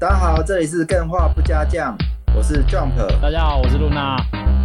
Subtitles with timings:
[0.00, 1.98] 大家好，这里是更画不加酱，
[2.32, 2.94] 我是 Jump。
[3.20, 4.16] 大家好，我是露娜。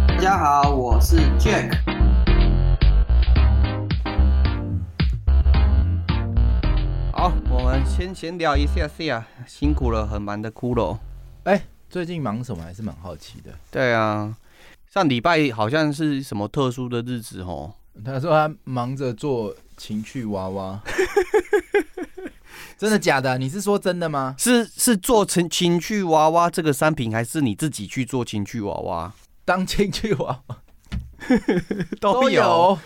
[0.06, 1.76] 大家好，我是 Jack。
[7.12, 10.96] 好，我们先闲聊一下下，辛苦了，很忙的骷髅。
[11.42, 12.62] 哎，最近忙什么？
[12.62, 13.50] 还是蛮好奇的。
[13.72, 14.36] 对啊，
[14.88, 17.74] 上礼拜好像是什么特殊的日子哦。
[18.04, 20.80] 他说他忙着做情趣娃娃。
[22.76, 23.38] 真的假的？
[23.38, 24.34] 你是说真的吗？
[24.38, 29.12] 是是做成情趣娃娃这个商品，还是你自己去做情趣娃娃？
[29.44, 30.56] 当情趣娃娃
[32.00, 32.78] 都有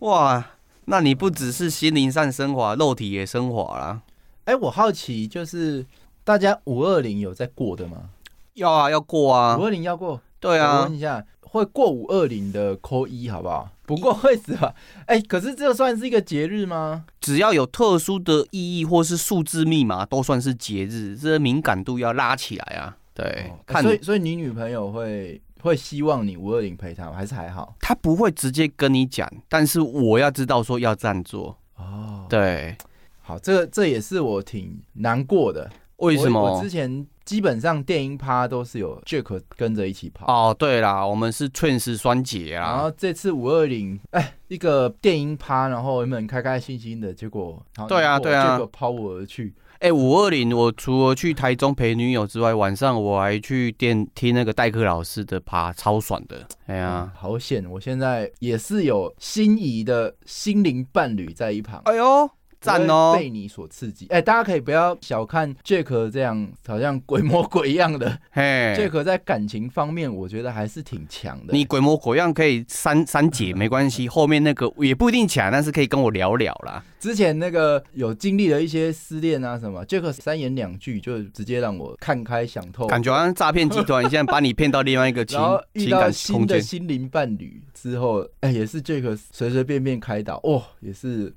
[0.00, 0.52] 哇！
[0.86, 4.02] 那你不只是心灵上升华，肉体也升华了。
[4.44, 5.84] 哎，我好奇，就是
[6.22, 8.10] 大家五二零有在过的吗？
[8.54, 9.56] 要啊，要过啊！
[9.58, 10.20] 五二零要过。
[10.38, 10.78] 对啊。
[10.78, 11.24] 我问一下，
[11.56, 13.68] 会过五二零的扣一好不好？
[13.86, 14.74] 不过会死吧？
[15.06, 17.04] 哎，可是这算是一个节日吗？
[17.20, 21.16] 只要有特殊的意义或是数字密码，都算是节日。
[21.16, 22.96] 这敏感度要拉起来啊！
[23.14, 27.74] 对，哦、看，所以所以你女朋友会会希望你五二零陪她吗，还是还好？
[27.80, 32.26] 她不会直接跟你讲，但是我要知道说要这样做哦。
[32.28, 32.76] 对，
[33.22, 35.70] 好，这个这也是我挺难过的。
[35.98, 36.40] 为什么？
[36.40, 37.06] 我，我之前。
[37.26, 40.54] 基本上电音趴都是有 Jack 跟着一起跑哦。
[40.56, 42.70] 对啦，我们是 Twins 双姐啊。
[42.70, 49.52] 然后这次五二零，哎，一个电音趴，然后原本开开心心的，结果对啊对啊，Jack 抛我而去。
[49.80, 56.46] 哎，五二零，我除了去台中陪女友之外，晚上我还去电听那个代课老师的趴，超爽的。
[56.66, 57.62] 哎呀，嗯、好险！
[57.68, 61.82] 我现在也是有心仪的心灵伴侣在一旁。
[61.84, 62.30] 哎呦。
[62.66, 63.14] 赞哦！
[63.16, 68.18] 被你所刺激，哎、欸，大家可以不要小看 Jack 这样，好像鬼魔鬼一样的。
[68.30, 71.52] 嘿，Jack 在感情方面，我觉得还是挺强的。
[71.52, 76.82] 你鬼魔鬼样可以删删解没关系，后面那个也不一定强，但是可以跟我聊聊啦。
[76.98, 85.38] 之前那个有经历了一些失恋啊什么，Jack 三言两句就直接让我看开想透，感觉好像诈骗集团现在 把你骗到另外一个情
[85.74, 91.32] 情感新的心灵伴侣之后，哎、欸，也是 Jack 随随便便开导，哦，也是。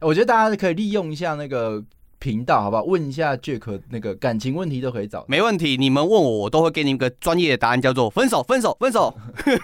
[0.00, 1.82] 我觉得大家可以利用一下那个
[2.18, 2.82] 频道，好不好？
[2.84, 5.24] 问一下 Jack 那个感情问题都可以找。
[5.28, 9.14] 没问题，你们问我，我都会给你们个专业的答案，叫做分手，分手，分手。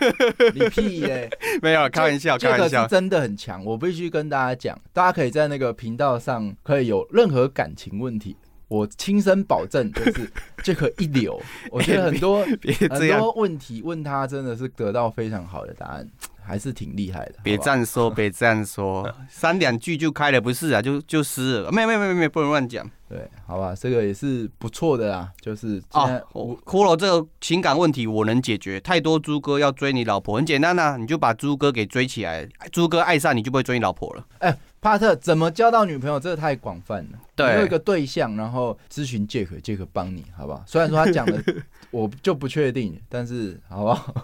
[0.55, 1.29] 你屁耶！
[1.63, 2.87] 没有，开玩笑，开玩笑。
[2.87, 8.37] 真的很强，我必须跟大家讲，大家可以在那个频道上可以有任何感情问题，
[8.69, 10.31] 我亲身保证就是
[10.63, 11.41] Jack 一流。
[11.71, 12.45] 我觉得很多
[12.91, 16.09] 很多问题问他，真的是得到非常好的答案。
[16.47, 22.89] 还是挺厉害的，别这样说， 别这样说， 三两句就开了，不是啊，就就湿了，没有没有没有没有，不能乱讲。
[23.09, 28.81] 对，好吧，这个也是不错的啊，就是啊，骷髅这个情感问题我能解决。
[28.81, 34.27] 太多猪哥要追你老婆，很简单呐、啊，你就把猪哥给追起来，猪哥爱上你就不会追你老婆了。
[34.39, 36.19] 哎、欸，帕特怎么交到女朋友？
[36.19, 37.19] 这个太广泛了。
[37.37, 40.65] 对，有一个对象，然后咨询 Jack，Jack 帮你，好不好？
[40.67, 41.41] 虽然说他讲的
[41.93, 44.15] 我就不确定，但是好不好？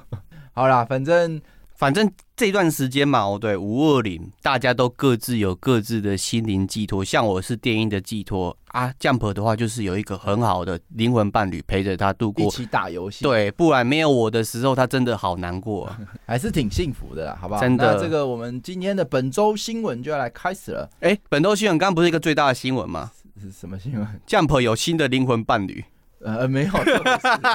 [0.53, 1.41] 好啦，反正。
[1.81, 7.03] 反正这段时间嘛，哦对，五二零，大家都各自有各自的心灵寄托。
[7.03, 13.25] 像我是电音的寄托啊，Jump 的话就是有一个很好的灵魂伴侣陪着他度过，一起打游戏。
[13.25, 15.91] 对，不然没有我的时候，他真的好难过，
[16.27, 17.63] 还是挺幸福的啦，好不好？
[17.63, 17.95] 真的。
[17.95, 20.87] 那这个我们今天的本周新闻就要来开始了。
[21.01, 23.11] 哎，本周新闻刚刚不是一个最大的新闻吗？
[23.41, 25.83] 是什么新闻？Jump 有新的灵魂伴侣。
[26.23, 26.73] 呃，没有，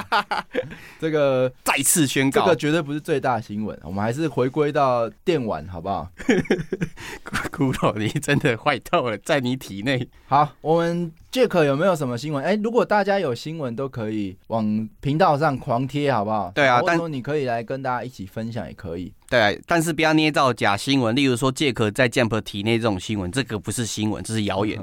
[0.98, 3.78] 这个再次宣告，这个绝对不是最大新闻。
[3.82, 6.10] 我们还是回归到电玩，好不好？
[7.52, 10.08] 骷髅，你真的坏透了，在你体内。
[10.26, 12.42] 好，我们 Jack 有没有什么新闻？
[12.42, 16.50] 哎，如果大家有新闻，都可以往频道上狂贴，好不好？
[16.54, 19.12] 对啊，但说你可以来跟大家一起分享，也可以。
[19.28, 24.80] 对，但是不要捏造假新闻，例如说 Jack 在 Jump 体内这种新闻，这个不是新闻，这是谣言。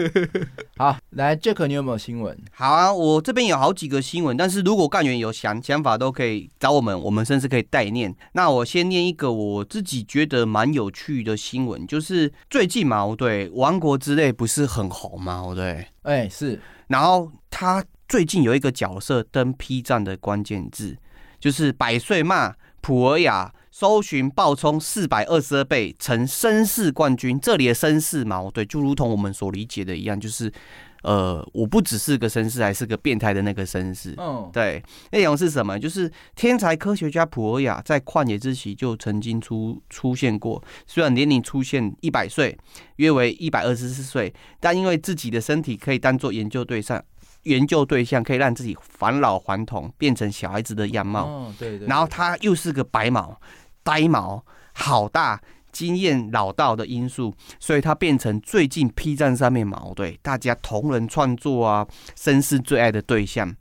[0.76, 2.36] 好，来 Jack，你有没有新闻？
[2.52, 8.14] 好啊，我这边有好几个新闻，但是如果干员有想想法，都可以找我们，我们甚至可以代念。
[8.32, 15.69] 那我先念一个我自己觉得蛮有趣的新闻，就是最近嘛，对，《王国之泪》不是很红嘛，对，
[16.02, 20.96] 哎、欸、是，然后他最近有一个角色登 P 站的关键字，
[21.38, 23.52] 就是百岁骂普尔雅。
[23.72, 27.38] 搜寻爆冲四百二十二倍，成绅士冠军。
[27.40, 30.52] 这里的绅士嘛，对，就如同我们所理解的一样，就是，
[31.02, 34.14] 呃，我不只是个绅士，还是个变态的那个绅士。
[34.18, 34.82] 嗯，对。
[35.12, 35.78] 内容是什么？
[35.78, 42.56] 就是天才科学家普尔雅在旷野之息就曾经出出现过，虽然年龄出现一百岁，
[42.96, 47.02] 约为一百二十四岁，但因为自己的身体可以当做研究对象，
[47.44, 51.24] 研究对象可以让自己返老还童，变成小孩子的样貌。
[51.24, 51.88] 哦，对对，对。
[51.88, 53.40] 然后他又是个白毛。
[53.82, 54.44] 呆毛
[54.74, 55.40] 好大，
[55.72, 61.86] 经验老道的因素，所以他变成最近 P 站上面嘛，对大家同人创作啊，
[62.16, 63.54] 绅士最爱的对象。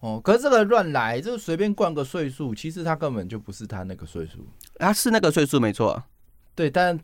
[0.00, 4.46] 哦，可是这个乱来，就随便灌个岁数，其实他根本就不是他那个岁数。
[4.76, 6.00] 他是那个岁数没错，
[6.54, 6.98] 对，但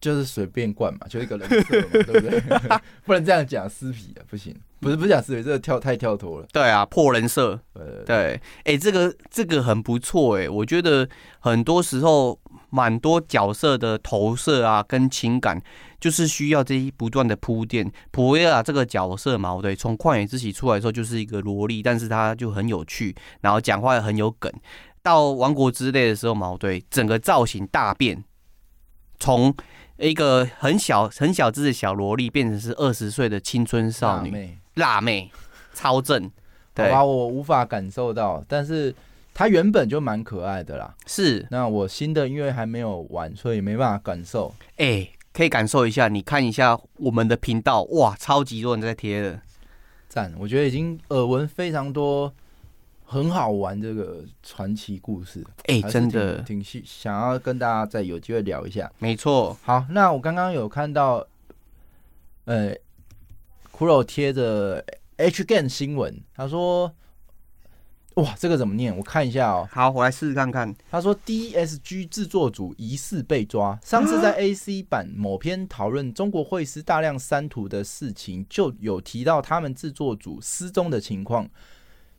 [0.00, 2.40] 就是随便灌嘛，就一个人设嘛，对不对？
[3.04, 6.46] 不能这样讲撕皮啊，不行，不是不是讲撕皮，这个跳太跳脱了。
[6.52, 7.58] 对啊，破人设。
[7.74, 11.08] 对对，对，对，哎、欸，这个这个很不错哎，我觉得
[11.40, 12.38] 很多时候
[12.76, 15.62] 蛮多角色的投射啊，跟情感。
[15.98, 17.90] 就是需要这一不断的铺垫。
[18.10, 24.52] 普维亚这个角色嘛，对，从旷野之息出来的时候就是一个萝莉，但是他就很有趣，然后讲话也很有梗。
[25.02, 28.22] 到王国之泪的时候嘛，对，整个造型大变，
[29.18, 29.52] 从
[29.96, 35.30] 一个很小很小只的小萝莉变成是二十岁的青春少女，辣妹，辣妹，
[35.72, 36.30] 超正。
[36.74, 38.94] 对，好吧，我无法感受到，但是
[39.36, 40.96] 他原本就蛮可爱的啦。
[41.06, 44.54] 是，那我新的因为还没有玩，所以没办法感受。
[44.78, 45.12] 哎、欸。
[45.36, 49.38] 可以感受一下，你看一下我们的频道，哇，超级多人在贴的，
[50.08, 50.32] 赞！
[50.38, 52.32] 我觉得已经耳闻非常多
[53.04, 58.90] 很好玩这个传奇故事，哎、欸，真的挺想想要跟大家再有机会聊一下。
[58.98, 61.16] 没错，好，那我刚刚有看到，
[62.46, 62.70] 呃，
[63.70, 64.82] 骷髅贴着
[65.18, 66.90] H Game 新闻，他说。
[68.16, 68.96] 哇，这个怎么念？
[68.96, 69.68] 我看一下哦。
[69.70, 70.74] 好，我来试试看看。
[70.90, 73.78] 他说，DSG 制作组疑似被抓。
[73.84, 81.46] 上次在 AC 版某篇讨论中国会师大量删图的事情，就有提到他们制作组失踪的情况。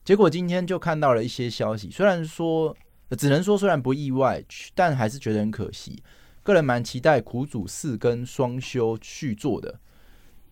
[0.05, 2.77] 结果今天就看到了一些消息，虽然说，
[3.17, 4.44] 只能说虽然不意外，
[4.75, 6.03] 但还是觉得很可惜。
[6.44, 9.79] 个人蛮期待苦主四跟双修续作的。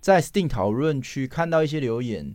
[0.02, 2.34] 在 Steam 讨论区看到一些留言。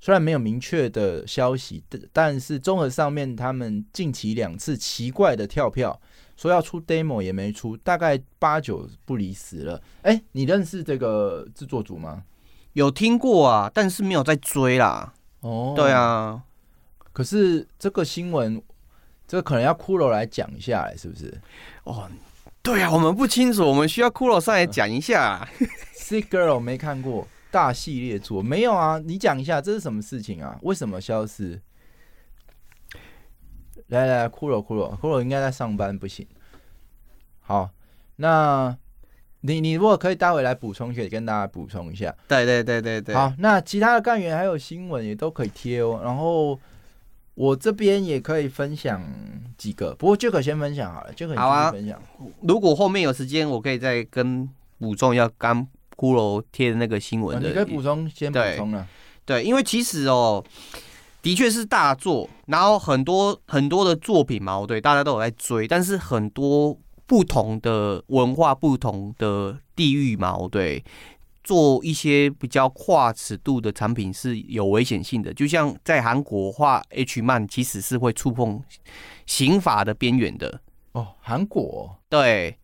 [0.00, 1.82] 虽然没有明确的消息，
[2.12, 6.00] 但是综合上面他们近期两次奇怪的跳票，
[6.36, 9.82] 说要出 demo 也没出，大概八九不离十了。
[10.02, 12.24] 哎，你认识这个制作组吗？
[12.72, 15.12] 有听过啊，但是没有在追啦。
[15.40, 16.42] 哦，对啊。
[17.12, 18.62] 可是这个新闻，
[19.28, 21.38] 这个可能要骷髅来讲一下，是不是？
[21.84, 22.08] 哦，
[22.62, 25.46] 对啊，我们不清楚，我们需要骷髅上来讲一下。
[25.94, 27.26] Sick Girl 没看过。
[27.50, 28.98] 大系列作没有啊？
[28.98, 30.58] 你讲一下这是什么事情啊？
[30.62, 31.60] 为什么消失？
[33.88, 36.24] 来来，骷髅骷髅骷髅应该在上班，不行。
[37.40, 37.70] 好，
[38.16, 38.76] 那
[39.40, 42.14] 你你如果可以待会来补充，可以跟大家补充一下。
[42.28, 43.14] 对对对对对。
[43.14, 46.00] 好，那其他的干员还有新闻也都可以贴哦。
[46.04, 46.56] 然后
[47.34, 49.02] 我这边也可以分享
[49.58, 52.00] 几个，不过就可先分享好了，就可以分享。
[52.16, 52.30] 好啊。
[52.42, 54.48] 如果后面有时间，我可以再跟
[54.78, 55.66] 补充要刚。
[56.00, 58.88] 骷髅贴的那个新闻的，你可以补充，先补充了。
[59.26, 60.42] 对，因为其实哦，
[61.20, 66.74] 的确是大作，然后很多很多的作品嘛，对，大家都有在追，但是很多
[67.04, 70.82] 不同的文化、不同的地域嘛，对，
[71.44, 75.34] 做一些比较跨尺度的产品是有危险性的。
[75.34, 78.62] 就像在韩国画 H 漫，其实是会触碰
[79.26, 80.62] 刑法的边缘的。
[80.92, 82.56] 哦，韩国对。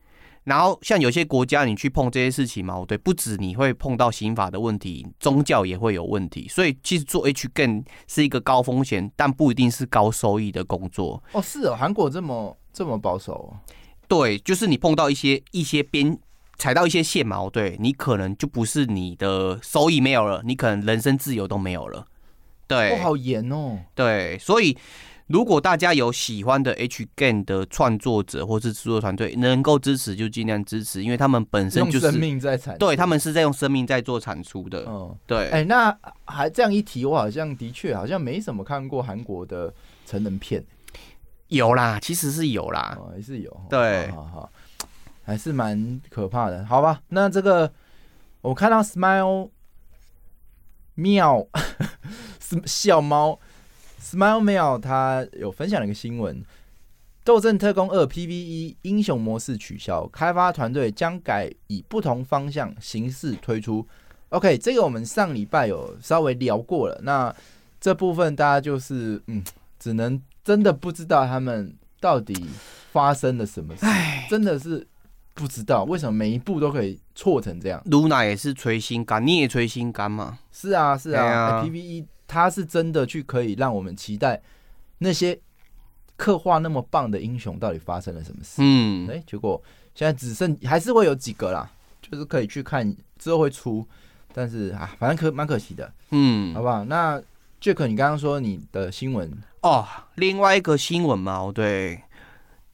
[0.46, 6.46] 然后像有些国家，你去碰这些事情嘛，对，不止你会碰到刑法的问题，宗教也会有问题。
[6.46, 11.20] 所以其实做 H game 是一个高风险，但不一定是高收益的工作。
[11.32, 13.58] 哦，是哦，韩国这么这么保守哦。
[14.06, 16.16] 对，就是你碰到一些一些边
[16.56, 22.06] 踩到一些线嘛，对，你可能就不是你的收益没有了，你可能人身自由都没有了。
[22.68, 23.80] 对，哦，好严哦。
[23.97, 24.78] 对，所以。
[25.26, 34.85] 如果大家有喜欢的 H game 的创作者或是制作团队，能够支持就尽量支持，因为他们本身就是用生命在产，对，他们是在用生命在做产出的。
[34.87, 35.50] 嗯，对。
[35.50, 40.64] 哎、欸，那还这样一提，我好像的确好像没什么看过韩国的成人片。
[41.49, 43.61] 有啦，其实是有啦，哦、还是有。
[43.68, 44.52] 对，好好好，
[45.25, 46.64] 还是蛮可怕的。
[46.66, 47.73] 好吧，那这个
[48.42, 49.50] 我看到 Smile
[50.95, 51.45] 喵
[52.64, 53.40] 笑猫。
[54.06, 56.36] Smile Mail 他有分享了一个新闻，
[57.25, 63.84] 《斗阵特工二 PVE 英雄模式取消，开发团队将改以不同方向形式推出。
[64.28, 67.00] OK，这个我们上礼拜有稍微聊过了。
[67.02, 67.34] 那
[67.80, 69.42] 这部分大家就是嗯，
[69.76, 72.46] 只能真的不知道他们到底
[72.92, 73.84] 发生了什么事，
[74.30, 74.86] 真的是
[75.34, 77.82] 不知道为什么每一步都可以错成这样。
[77.90, 80.38] Luna 也是捶心肝，你也捶心肝嘛？
[80.52, 82.06] 是啊，是啊，PVE。
[82.26, 84.40] 他是真的去可以让我们期待
[84.99, 85.38] 那些
[86.16, 88.54] 刻画那么棒的英雄到底发生了什么事？
[88.59, 89.62] 嗯，哎、欸，结果
[89.95, 93.87] 现在只剩还是会有几个啦，就是可以去看之后会出，
[94.33, 95.92] 但是啊，反正可蛮可惜的。
[96.11, 96.85] 嗯，好不好？
[96.85, 97.21] 那
[97.61, 99.30] Jack，你刚刚说你的新闻
[99.62, 102.00] 哦，另外一个新闻嘛，对，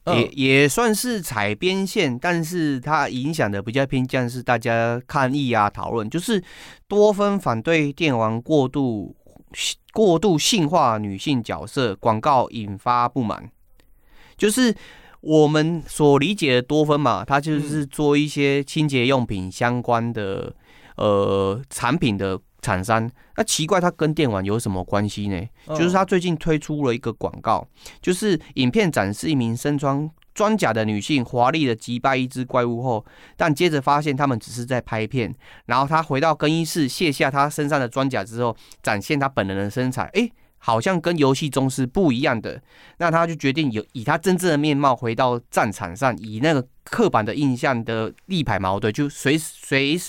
[0.05, 6.43] 也也算是踩边线，但是它影响的比较偏向是大家抗议啊讨论，就是
[6.87, 9.15] 多分反对电玩过度
[9.91, 13.51] 过度性化女性角色广告引发不满，
[14.35, 14.75] 就是
[15.21, 20.53] 我们所理解的多芬嘛，它就是做一些清洁用品相关的
[20.97, 25.41] 呃产品的厂商，那奇怪它跟电玩有什么关系呢？
[25.67, 27.67] 就是它最近推出了一个广告，
[28.01, 33.05] 就是影片展示一名身穿装甲的女性华丽的击败一只怪物后，
[33.37, 35.33] 但接着发现他们只是在拍片，
[35.65, 42.61] 然后他回到更衣室卸下他身上的装甲之后，展现他本人的身材，诶，好像跟游戏中是不一样的。
[42.97, 49.99] 那他就决定有以他真正的面貌回到战场上，以那个刻板的印象的立牌矛盾就随随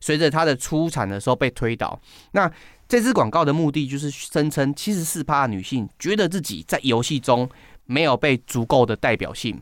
[0.00, 2.00] 随着他的出场的时候被推倒。
[2.32, 2.50] 那
[2.88, 7.48] 这支广告的目的就是声称七十四趴的女性觉得自己在游戏中
[7.86, 9.60] 没有被足够的代表性。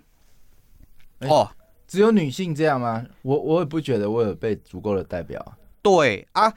[1.20, 1.50] 哦，
[1.86, 3.04] 只有女性这样吗？
[3.22, 5.56] 我我也不觉得我有被足够的代表。
[5.82, 6.52] 对啊，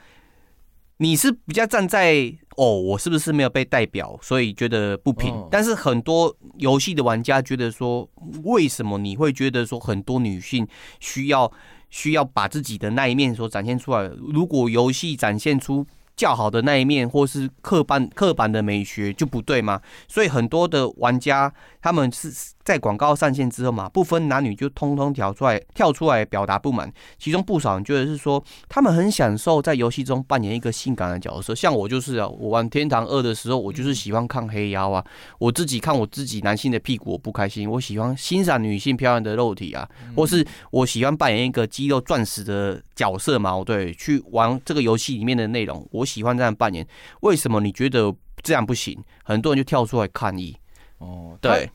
[0.98, 5.34] 你是比较站在哦，我是不是没有被代表，所以觉得不平。
[5.34, 8.08] 哦、但是很多游戏的玩家觉得说，
[8.44, 10.66] 为什么你会觉得说很多女性
[11.00, 11.50] 需要
[11.90, 14.04] 需要把自己的那一面所展现出来？
[14.04, 19.80] 如果游戏展现出较好的那一面，或是刻板刻板的美学就不对吗？
[20.08, 22.53] 所以很多的玩家他们是。
[22.64, 26.90] 在广告上线之后嘛，不分男女就通通跳出来跳出来表达不满。
[27.18, 31.54] 其中不少人觉得是说，他们很享受在游戏中扮演一个性感的角色。
[31.54, 35.04] 像我就是啊，我玩《天堂二》的时候，我就是喜欢看黑腰啊。
[35.38, 37.70] 我自己看我自己男性的屁股，我不开心。
[37.70, 43.62] 我喜欢欣赏女性漂亮的肉体啊，或是我喜欢扮演一个肌肉钻石的角色嘛。
[43.62, 46.86] 对，去玩这个游戏里面的内容，我喜欢这样扮演。
[47.20, 48.98] 为什么你觉得这样不行？
[49.22, 50.56] 很多人就跳出来抗议。
[50.98, 51.70] 哦，对。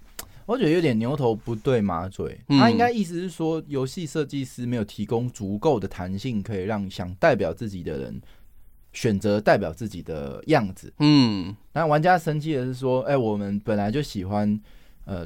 [0.49, 8.19] 我觉得有点牛头不对马嘴，他应该意思是说，游戏设计师没有提供足够的弹性，可以让想代表自己的人
[8.91, 10.91] 选择代表自己的样子。
[10.97, 14.59] 嗯，那玩家生气的是说，哎，我们本来就喜欢，
[15.05, 15.23] 呃，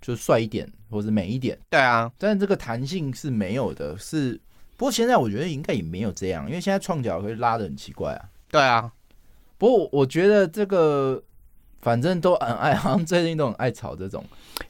[0.00, 1.58] 就帅一点或者美一点。
[1.68, 3.94] 对啊，但这个弹性是没有的。
[3.98, 4.40] 是，
[4.78, 8.24] 不过现在我觉得应该也没有这样，因为现在创角会拉得很奇怪啊。
[8.50, 8.90] 对啊，
[9.58, 11.22] 不过我觉得这个。
[11.82, 14.24] 反正都很爱，好像最近都很爱吵这种。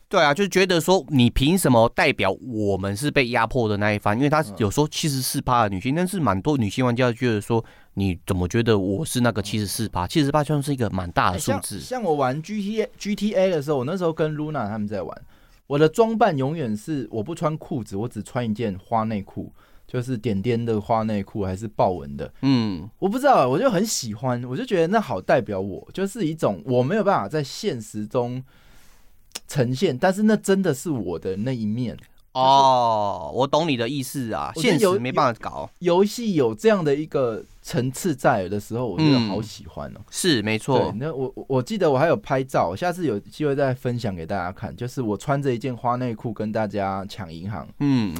[0.08, 4.16] 对啊，就觉得说你凭什么代表我们是被压迫的那一方？
[4.16, 7.64] 因为他有说七十四趴的女性，但是蛮多女性玩家觉得说，
[7.94, 10.06] 你怎么觉得我是那个七十四趴？
[10.06, 11.78] 七十四趴算是一个蛮大的数字。
[11.78, 15.22] 像，像我玩 G T A G T A 的时候，我那时候跟 Luna 他们在玩，
[15.66, 19.52] 我的装扮永远是我不穿裤子，我只穿一件花内裤。
[19.92, 28.42] 就是点点的花内裤还是豹纹的，嗯，我不知道，我就很喜欢，我就觉得那好代表我，就是一种我没有办法在现实中
[29.46, 31.94] 呈现，但是那真的是我的那一面。
[32.32, 35.68] 哦，我懂你的意思啊，现实没办法搞。
[35.80, 40.00] 游戏有这样的一个层次在的时候，我觉得好喜欢哦。
[40.10, 48.16] 是没错，那我我记得我还有拍照，下次有机会再分享给大家看，就是我穿着一件花内裤跟大家抢银行，嗯，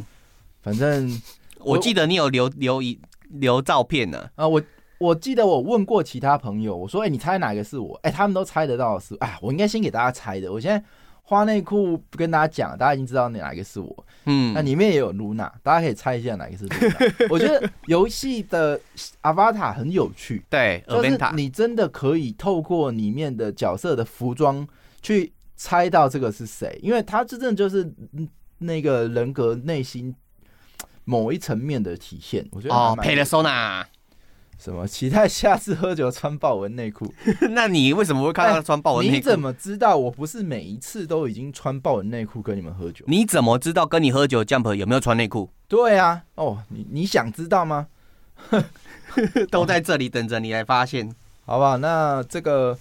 [0.61, 1.19] 反正。
[1.65, 3.01] 我记得你有留留一
[3.31, 4.29] 留照片呢。
[4.35, 4.63] 啊，我
[4.99, 9.17] 我记得我问过其他朋友，我说：“哎，你猜哪个是我？”哎，他们都猜得到是。
[9.17, 10.53] 哎，我应该先给大家猜的。
[10.53, 10.85] 我现在
[11.23, 14.07] 花内裤不跟大家讲，大家已经知道哪个是我。
[14.27, 17.27] 嗯，那里面也有露娜，大家可以猜一下哪个是露娜。
[17.31, 18.79] 我觉得游戏的
[19.23, 24.67] Avatar 很有趣， 对，就是你真的可以透过里面的角色的服装
[25.01, 27.93] 去猜到这个是谁，因为他真正就是
[28.59, 30.15] 那个人格内心。
[31.05, 33.85] 某一层面的体现，我觉得哦，Persona
[34.59, 37.13] 什么期待下次喝酒穿豹纹内裤？
[37.51, 39.17] 那你为什么会看到他穿豹纹内裤？
[39.17, 43.05] 你怎么知道我不是每一次都已经穿豹纹内裤跟你们喝酒？
[43.09, 45.51] 你怎么知道跟你喝酒 Jump 有没有穿内裤？
[45.67, 47.89] 对啊，哦，你你想知道吗？
[49.51, 51.13] 都在这里等着你来发现，
[51.45, 51.77] 好不好？
[51.79, 52.79] 那这个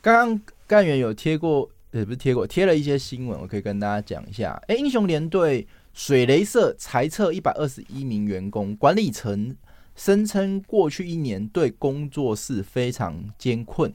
[0.00, 4.52] 刚刚干员有贴过，也不是贴过，贴了一些新闻，我可以跟大家讲一下。
[4.68, 5.68] 哎、欸，英雄联队。
[5.92, 9.56] 水雷社裁撤一百二十一名员工，管理层
[9.94, 13.92] 声称过去一年对工作室非常艰困。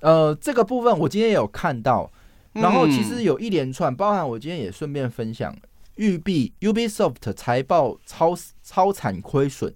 [0.00, 2.10] 呃，这个部分我今天也有看到，
[2.52, 5.56] 然后其实有一连串，包含我今天也顺便分享，
[5.94, 9.72] 育碧 Ubisoft 财报超超产亏损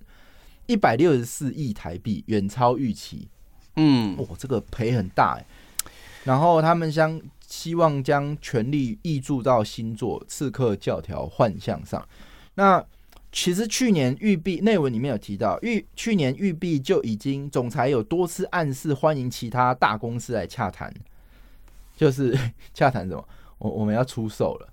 [0.67, 3.29] 一百六十四亿台币，远超预期。
[3.77, 5.47] 嗯，哦，这个赔很大欸。
[6.25, 7.21] 然后他们将。
[7.55, 12.07] 希望将权力挹注到新作《刺客教条：幻象》上。
[12.55, 12.85] 那
[13.31, 20.93] 其实去年育碧内文里面有提到，育去年育碧就已经总裁有多次暗示欢迎其他大公司来洽谈，
[21.97, 22.37] 就是
[22.75, 23.29] 洽谈什么？
[23.59, 24.69] 我我们要出售了。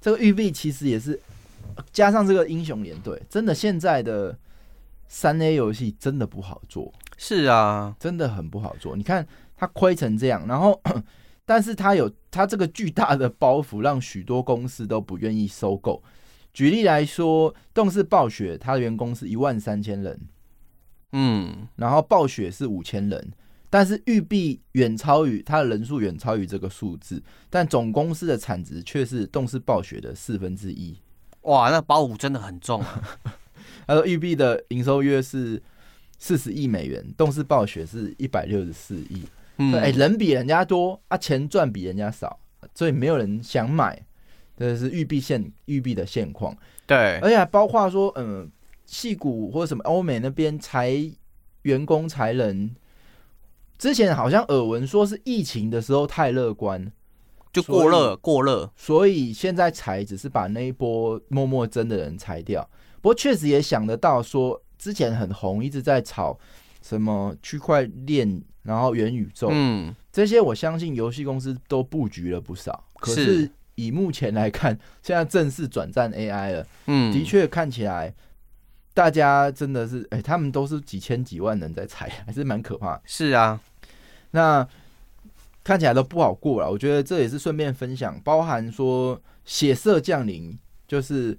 [0.00, 1.18] 这个育碧其实也是
[1.92, 4.36] 加上这个英雄联队，真的现在的
[5.06, 6.92] 三 A 游戏真的不好做。
[7.16, 8.96] 是啊，真的很不好做。
[8.96, 9.24] 你看
[9.56, 10.80] 他亏成这样，然后
[11.46, 16.02] 但是它有它这个巨大的包袱，让许多公司都不愿意收购。
[16.52, 20.20] 举例来说，动视暴雪它的员工是一万三千人，
[21.12, 23.32] 嗯，然后暴雪是五千人，
[23.70, 30.98] 但是育碧远超于它的人数远超于这个数字，但总公司的产值却是动视暴雪的四分之一。
[31.42, 33.02] 哇，那包袱真的很重啊！
[33.86, 35.62] 他说育碧的营收约是
[36.18, 39.22] 四十亿美元，动视暴雪是一百六十四亿。
[39.58, 42.38] 嗯，哎、欸，人比人家多啊，钱赚比人家少，
[42.74, 44.02] 所以没有人想买。
[44.58, 48.50] 这是育碧现育碧的现况，对，而且还包括说，嗯，
[48.86, 50.96] 戏骨或者什么欧美那边裁
[51.60, 52.74] 员工裁人，
[53.76, 56.90] 之前好像耳闻说是疫情的时候太乐观，
[57.52, 62.66] 就过热过热，所以现在裁只是把那一波默默真的人裁掉。
[63.02, 66.38] 不过确实也想得到说，之前很红，一直在炒
[66.80, 73.50] 什么区块链，然后元宇宙，嗯，这些我相信游戏公司都布局了不少，可是。
[73.78, 76.66] 以目前来看，现在正式转战 AI 了。
[76.86, 78.14] 嗯，的确看起来，
[78.94, 82.98] 大家真的是，哎、欸，他们都是几千几万人在踩， 还是蛮可怕。
[83.04, 83.60] 是啊，
[84.30, 84.66] 那
[85.62, 86.70] 看起来都不好过了。
[86.70, 90.52] 我觉得这也是顺便分享，包含说《血色降临》，
[90.88, 91.36] 就是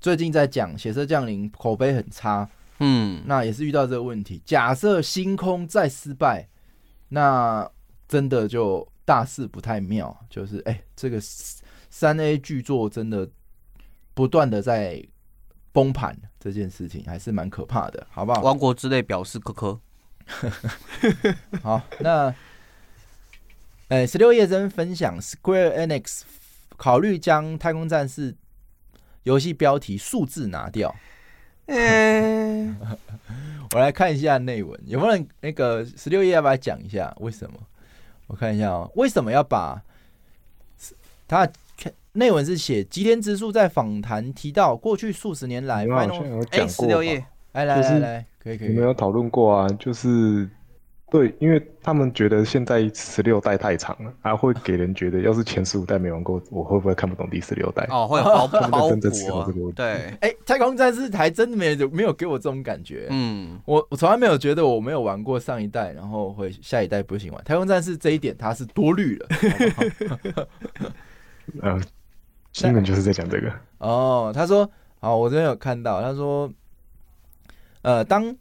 [0.00, 2.50] 最近在讲《血色降临》，口碑很差。
[2.80, 4.42] 嗯，那也是遇到这个问题。
[4.44, 6.48] 假设星空再失败，
[7.08, 7.70] 那
[8.08, 8.86] 真的就。
[9.02, 13.28] 大事不太妙，就是哎、欸，这个三 A 巨作真的
[14.14, 15.04] 不断的在
[15.72, 18.40] 崩盘，这件事情还是蛮可怕的，好不好？
[18.40, 19.80] 王国之泪表示科科。
[21.60, 22.32] 好，那
[23.88, 26.20] 哎，十六夜真分享，Square Enix
[26.76, 28.32] 考虑将《太空战士》
[29.24, 30.94] 游戏标题数字拿掉。
[31.72, 32.76] 嗯，
[33.72, 37.58] 我来看一下内文，有没有人那个十六页要不要讲一下为什么？
[38.26, 39.80] 我看一下哦，为什么要把
[41.28, 41.48] 他
[42.12, 46.86] 内文是写吉田直树在访谈提到，过去数十年来，好像有讲过，
[47.52, 50.48] 来来来来，可以可以，我们有讨论过啊，就是。
[51.10, 57.84] 对，因为他们觉得现在十六代太长了，还会给人觉得，要是前十五代没玩过，我会不会看不懂第十六代？
[57.90, 59.72] 哦，会 有包包袱。
[59.72, 59.84] 对，
[60.20, 63.08] 哎、欸，太空战士还真的没有没有给我这种感觉。
[63.10, 67.42] 嗯，我我从来没有觉得我没有玩过上一代，然后会下一代不行玩。
[67.42, 69.28] 太空战士这一点他是多虑了。
[71.60, 71.80] 呃，
[72.52, 73.52] 新闻就是在讲这个。
[73.78, 74.70] 哦，他说，
[75.00, 76.48] 好，我这边有看到，他说，
[77.82, 78.36] 呃，当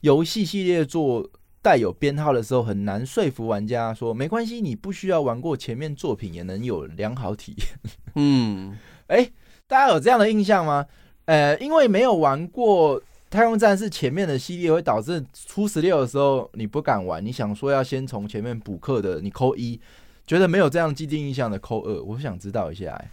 [0.00, 1.24] 游戏系列做。
[1.60, 7.68] 带有编号的时候很难说服玩家说没关系，你不需要玩过前面作品也能有良好体验。
[8.14, 9.32] 嗯，哎、欸，
[9.66, 10.86] 大家有这样的印象吗？
[11.26, 17.22] 呃，因为没有玩过《太空战士》前面的系列，会导致初十六的时候你不敢玩。
[17.22, 19.78] 你想说要先从前面补课的，你扣一，
[20.26, 22.02] 觉得没有这样既定印象的扣二。
[22.02, 23.10] 我想知道一下、欸，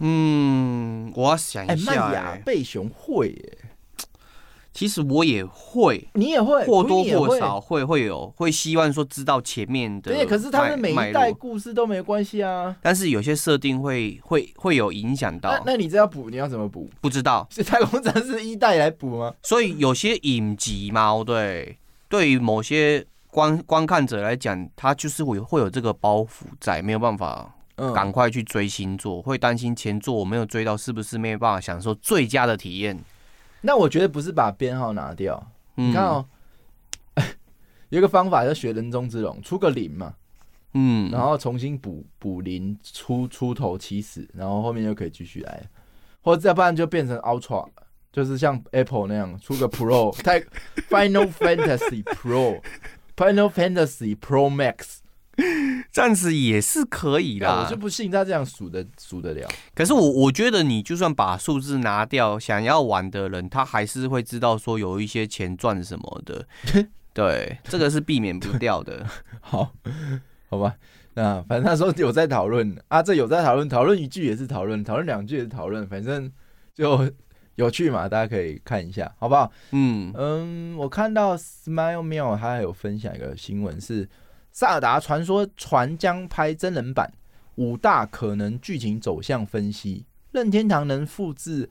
[0.00, 1.96] 嗯，我要想一下、欸。
[1.96, 3.58] 麦雅贝熊会、欸。
[4.74, 10.12] 其实我也会，你也会，或多或少会会有，会希望说知道前面的。
[10.12, 12.74] 对，可是他们每一代故事都没关系啊。
[12.80, 15.50] 但是有些设定会会会有影响到。
[15.50, 16.88] 那那你这要补，你要怎么补？
[17.00, 19.34] 不知道，是太空战士一代来补吗？
[19.42, 21.76] 所以有些影集嘛，对，
[22.08, 27.54] 对于某些观观看者来讲，他就是会会有这个包袱在，没有办法
[27.94, 32.98] 赶快去追星座，会担心前座我没有追到，是不是没有办法享受最佳的体验？
[33.62, 36.26] 那我觉得不是把编号拿掉，嗯、你看哦，
[37.88, 40.14] 有一个方法叫学人中之龙，出个零嘛，
[40.74, 45.62] 嗯，然后重新补补零出出头起始，然后后面就可以继续来，
[46.20, 47.68] 或者再不然就变成 Ultra，
[48.12, 50.40] 就是像 Apple 那样出个 Pro， 太
[50.90, 55.01] Final Fantasy Pro，Final Fantasy Pro Max。
[55.90, 59.48] 暂时也是可以啦，我就不信他这样数的数得了。
[59.74, 66.46] 可是我我觉得你就算把数字拿掉，想要玩的人他还是会知道说有一些钱赚什么的。
[67.14, 69.06] 对，这个是避免不掉的。
[69.40, 69.72] 好，
[70.50, 70.74] 好吧，
[71.14, 76.30] 那反正他说有在讨论啊，这有在讨论，讨论一句也是讨论，讨论两句也是讨论，反正
[76.74, 77.10] 就
[77.54, 79.50] 有趣嘛，大家可以看一下，好不好？
[79.70, 84.06] 嗯嗯，我看到 Smile Mail 他还有分享一个新闻是。
[84.52, 87.12] 《萨尔达传说传》将拍真人版，
[87.54, 90.04] 五大可能剧情走向分析。
[90.30, 91.66] 任天堂能复制《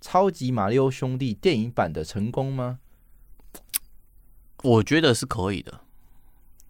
[0.00, 2.78] 超级马里奥兄弟》电影版的成功吗？
[4.62, 5.80] 我觉得是可以的。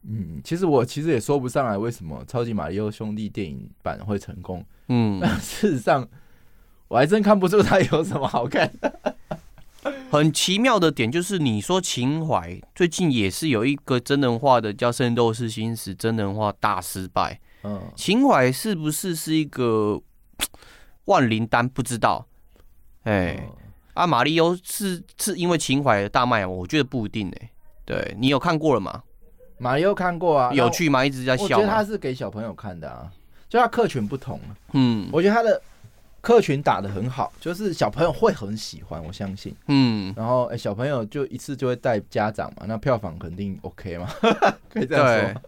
[0.03, 4.65] 嗯，其实我其实也说不上来为什么超级马里奥兄弟电影版会成功。
[4.89, 6.09] 嗯，但 事实上
[6.89, 9.17] 我还真看不出它有什么好看的。
[10.11, 17.39] 很奇妙的点就是，你说情怀，最近也是有一个真人化的叫《圣斗士星矢》真人化大失败。
[17.63, 20.01] 嗯，情怀是不是是一个
[21.07, 21.69] 万灵丹？
[21.69, 22.27] 不知道。
[23.03, 23.53] 哎、嗯，
[23.95, 27.51] 啊，马里欧是是因为情怀大卖，我觉得不一定哎。
[27.85, 29.03] 对，你有看过了吗？
[29.59, 31.05] 马里奥看过啊，有趣吗？
[31.05, 31.45] 一直在笑。
[31.45, 33.11] 我觉得他是给小朋友看的啊，
[33.49, 34.41] 就他客群不同。
[34.73, 35.61] 嗯，我觉得他的。
[36.25, 39.55] 客群打的很好，就是小朋友会很喜欢，我相信。
[39.69, 44.09] 嗯，然后哎、欸，小朋友就一次就会带家长嘛，那票房肯定 OK 嘛，
[44.73, 45.43] 可以这样说。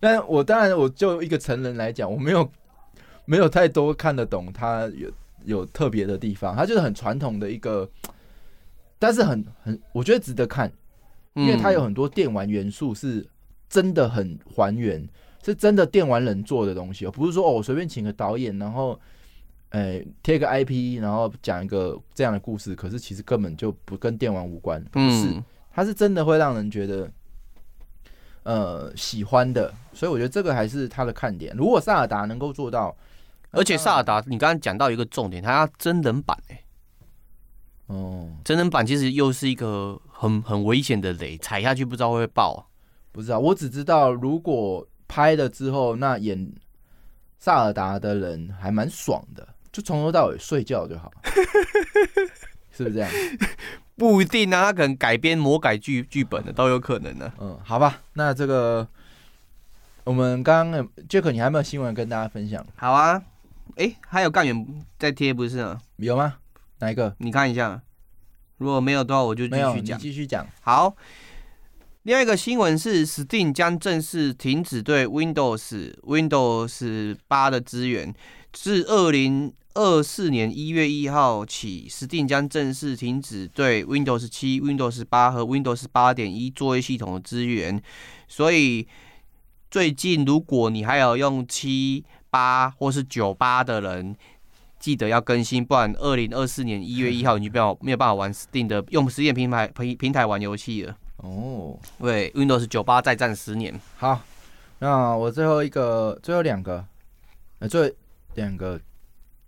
[0.00, 2.50] 但 我当然，我就一个成人来讲，我没有
[3.26, 5.08] 没有太多看得懂他有
[5.44, 7.88] 有特别的地方，他就是很传统的一个，
[8.98, 10.68] 但是很很，我觉得值得看，
[11.34, 13.24] 因为他有很多电玩元素是
[13.68, 15.08] 真的很还原，
[15.44, 18.98] 是真的电玩人做的东西哦，不是说哦，我随便请个导演，然后。
[19.74, 27.10] 哎，贴个 IP，然后讲一个这样的故事，可是其实根本就不跟电玩无关，不是，它是真的会让人觉得
[28.44, 31.52] 呃喜欢的，所以我觉得这个还是它的看点。
[31.56, 32.96] 如果萨尔达能够做到，
[33.50, 36.62] 而且萨尔达，你刚刚讲到一个重点，它要真人版哎，
[37.86, 42.70] 哦，真人版其实又是一个很很危险的雷，踩下去不知道会不会爆，
[43.10, 46.54] 不知道，我只知道如果拍了之后，那演
[47.40, 49.48] 萨尔达的人还蛮爽的。
[49.74, 51.10] 就从头到尾睡觉就好，
[52.70, 53.10] 是不是这样？
[53.96, 57.32] 不一定啊，他可能改编魔改剧剧本的都有可能的。
[57.40, 58.86] 嗯，好吧，那这个
[60.04, 62.64] 我们刚刚 Jack，你还有没有新闻跟大家分享？
[62.76, 63.20] 好啊，
[63.74, 65.80] 哎、欸，还有干员在贴不是吗？
[65.96, 66.36] 有吗？
[66.78, 67.12] 哪一个？
[67.18, 67.82] 你看一下，
[68.58, 69.98] 如果没有的话，我就继续讲。
[69.98, 70.46] 你继续讲。
[70.60, 70.94] 好，
[72.04, 78.14] 另外一个新闻是，Steam 将正式停止对 Windows Windows 八的支援，
[78.52, 79.52] 自二零。
[79.76, 87.82] 二四年一月一号起，Steam 将正式停止对 Windows 七、Windows 八和 Windows 八点一作业系统的支援。
[88.28, 88.86] 所以
[89.68, 94.14] 最近，如果你还有用七八或是九八的人，
[94.78, 100.96] 记得要更新，不然二零二四年一月一号你就没有没有办法玩 Steam 的用实验平台平平台玩游戏了。
[101.16, 103.80] 哦，对，Windows 九八再战十年。
[103.96, 104.20] 好，
[104.80, 106.84] 那我最后一个，最后两个，
[107.60, 107.94] 呃，最后
[108.34, 108.80] 两个。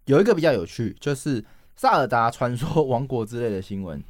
[0.07, 1.43] 有一个比较有趣，就是
[1.75, 4.01] 《萨尔达传说：王国》之类的新闻。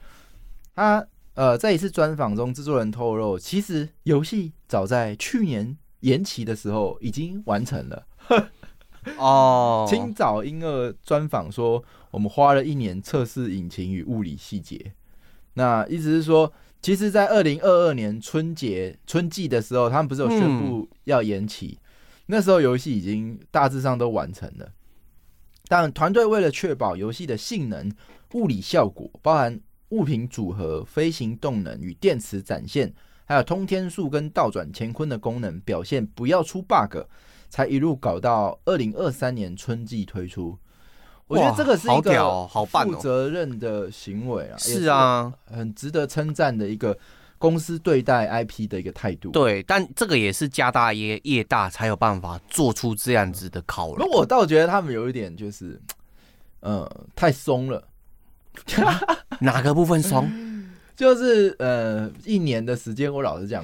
[0.74, 8.06] 他呃，在一次专访中，制作人透露，其实游戏早在去年延期的时候已经完成了。
[9.16, 14.92] 哦，清早英二专访说，我们花了一年测试引擎与物理细节。
[15.54, 21.78] 那意思是说，其实，在二零二二年春节春季的时候，他们不是有宣布要延期？
[22.26, 24.70] 那时候游戏已经大致上都完成了。
[25.68, 27.90] 但团队为了确保游戏的性能、
[28.34, 36.98] 物理效果，包含物品组合、飞行动能与电池展现，还有通天术跟倒转乾坤的功能表现不要出 bug，
[37.48, 40.56] 才一路搞到二零二三年春季推出。
[41.28, 46.96] 我觉得这个是一个好负责任的行为啊，是啊，很值得称赞的一个。
[47.38, 53.98] 公司对待 IP 的一个态度，对，但这个也是家大业业大才有办法做出这样子的考量。
[53.98, 55.78] 那我倒觉得他们有一点就是，
[56.60, 57.86] 呃，太松了。
[59.40, 60.26] 哪个部分松？
[60.96, 63.62] 就是呃，一年的时间，我老实讲，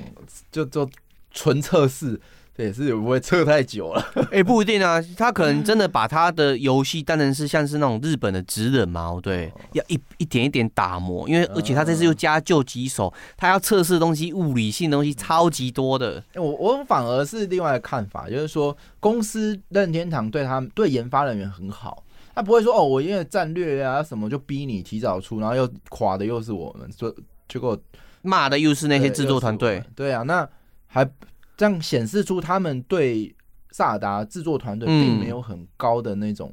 [0.50, 0.86] 就就
[1.30, 2.20] 纯测试。
[2.54, 16.22] 这也是也不会测太久了，哎、欸，不一定啊，他可能真的把他的游戏当成是像是那种日本的职人嘛，对，要一一点一点打磨，因为而且他这次又加旧几手，他要测试的东西，物理性的东西超级多的。
[16.34, 27.10] 我我反而是另外的看法，就是说公司任天堂对他对研发人员很好，他不会说哦，我因为战略啊什么就逼你提早出，然后又垮的又是我们，说
[27.48, 27.78] 结果
[28.20, 29.82] 骂的又是那些制作团队。
[29.96, 30.46] 对啊，那
[30.86, 31.08] 还。
[31.56, 33.34] 这样显示出他们对
[33.70, 36.52] 萨尔达制作团队并没有很高的那种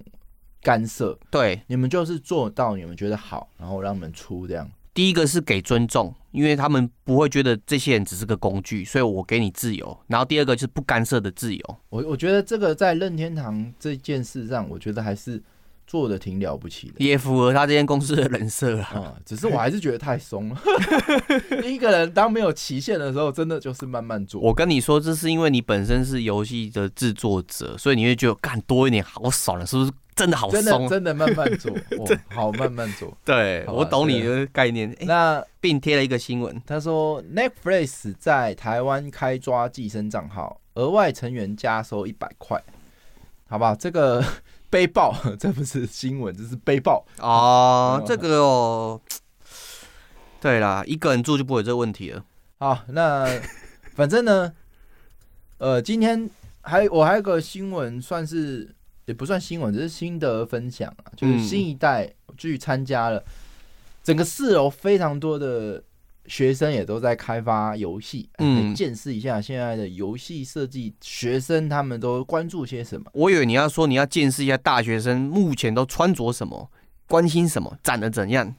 [0.61, 1.11] 干涉。
[1.21, 4.69] 嗯、对，你们就是做到你们觉得好，然后让你们出这样。
[4.93, 9.97] 第一个是给尊重，因为他们不会觉得这些人只是个工具，所以我给你自由。
[10.07, 11.77] 然后第二个就是不干涉的自由。
[11.89, 15.41] 我我觉得这个在任天堂这件事上，我觉得还是。
[15.89, 19.15] 做的挺了不起的，也符合他这间公司的人设啊、嗯。
[19.25, 20.61] 只是我还是觉得太松了。
[21.65, 24.39] 一个人当没有期限的时候，真的就是慢慢做。
[24.39, 29.91] 我跟你说，这是因为你本身是游戏的制作者，所以你会觉得干多一点好爽了，是不是？
[30.15, 33.17] 真的好真的松，真的慢慢做， 哦，好慢慢做。
[33.23, 34.91] 对我懂你的概念。
[34.99, 42.61] 欸那并贴了一个新闻，他说，Netflix 在台湾开抓寄生账号，额外成员加收一百块，
[43.47, 43.73] 好不好？
[43.73, 44.21] 这个
[44.69, 47.05] 背报， 这不是新闻，这是背报。
[47.19, 49.01] 哦，嗯这个哦，
[50.39, 52.23] 对啦，一个人住就不会有这个问题了。
[52.59, 53.27] 好，那
[53.95, 54.53] 反正呢，
[55.57, 56.29] 呃，今天
[56.61, 58.73] 还我还有个新闻，算是
[59.05, 63.23] 也不算新闻，只是心得分享啊，就是新一代去参加了，
[64.03, 65.83] 整个四楼非常多的
[66.29, 73.09] 学生也都在开发游戏，嗯，见识一下现在的游戏设计，学生他们都关注些什么？
[73.13, 76.71] 我以为你要说你要见识一下大学生目前都穿着什么，
[77.07, 78.55] 关心什么，长得怎样？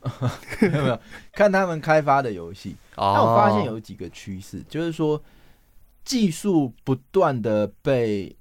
[0.61, 1.01] 有 没有
[1.33, 2.75] 看他们开发的游戏？
[2.97, 5.23] 哦，那我发现有几个趋势，就是说
[6.05, 8.37] 技术不断的被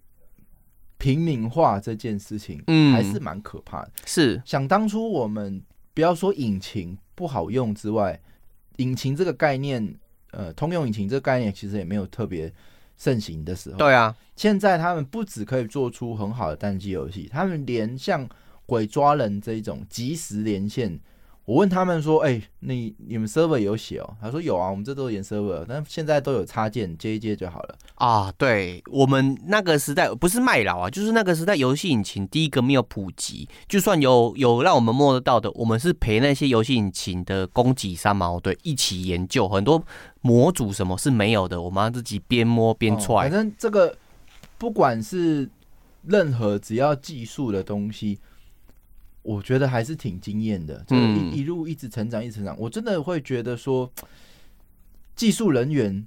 [0.97, 3.91] 平民化这件事情，嗯还是蛮可怕的。
[4.05, 5.61] 是想当初我们
[5.93, 8.19] 不要说引擎不好用之外，
[8.79, 9.95] 引擎这个概念，
[10.31, 12.51] 呃，通用引擎这个概念其实也没有特别
[12.97, 13.77] 盛行的时候。
[13.77, 18.27] 对啊，现在他们不只可以做出很好的单机游戏，他们连像
[18.65, 20.99] 鬼抓人这一种即时连线。
[21.49, 39.83] 我问他们说：“哎、欸，你你们 server 有写哦？”他说：“有啊，我们这都演 server，但现在都有插件，接一接就好了。”啊，对我们那个时代不是卖老啊，就是那个时代游戏引擎第一个没有普及，就算有有让我们摸得到的，我们是陪那些游戏引擎的供给商嘛，对，一起研究很多
[40.21, 43.21] 模组什么是没有的，我们要自己边摸边踹、哦。
[43.21, 43.97] 反正这个
[44.59, 45.49] 不管是
[46.05, 48.19] 任何只要技术的东西。
[49.29, 52.57] 我觉得还是挺惊艳的，就一一路一直成长，一直成长。
[52.57, 53.87] 我真的会觉得说，
[55.15, 56.03] 技术人员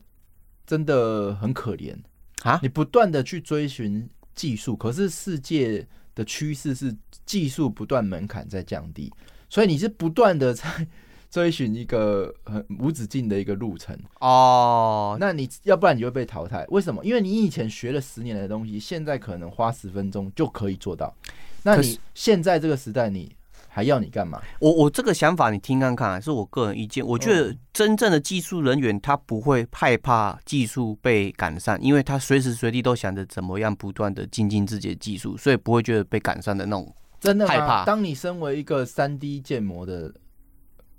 [0.66, 1.94] 真的很可怜
[2.42, 2.58] 啊！
[2.60, 6.92] 你不断的去追寻技术，可是世界的趋势是
[7.24, 9.08] 技术不断门槛在降低，
[9.48, 10.64] 所以你是不断的在
[11.30, 15.16] 追寻一个很无止境的一个路程哦。
[15.20, 16.66] 那你要不然你就会被淘汰。
[16.70, 17.04] 为什么？
[17.04, 21.14] 因为你以前学了十年的东西，现在可能花十分钟就可以做到。
[21.62, 23.34] 那你现在这个时代，你
[23.68, 24.40] 还要你干嘛？
[24.60, 27.06] 我我这个想法，你听看看，是我个人意见。
[27.06, 37.84] 我觉得真正的技术人员，他不会害怕技术被赶上，因为他随时随地都想着怎么样不断的精进自己的技术，所以不会觉得被赶上的那种真的害怕。
[37.84, 40.12] 当你身为一个三 D 建模的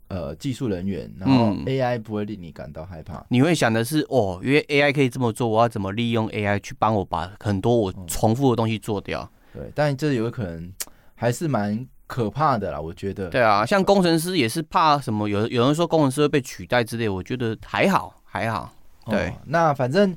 [0.07, 9.29] 呃技术人员，然后 AI 不会令你感到害怕，嗯、你会想的是哦，因为 AI 可以这么做，我要怎么利用 AI 去帮我把很多我重复的东西做掉？
[9.53, 10.73] 对，但这有可能
[11.15, 13.29] 还是蛮可怕的啦，我觉得。
[13.29, 15.29] 对啊，像工程师也是怕什么？
[15.29, 18.73] 有有人说工程师会被取代之类，我觉得还好，还好。
[19.05, 20.15] 对，哦、那反正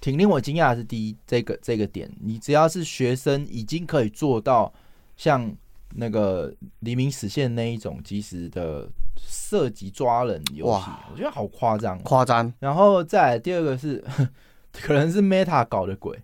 [0.00, 4.72] 挺令我惊讶的是第一这个这个点，你只要是学生，已经可以做到
[5.16, 5.50] 像
[5.94, 12.52] 那个黎明实现那一种及时的涉及抓人游戏，我觉得好夸张，夸张。
[12.58, 14.04] 然后再来第二个是，
[14.72, 16.18] 可能是 Meta 搞的鬼。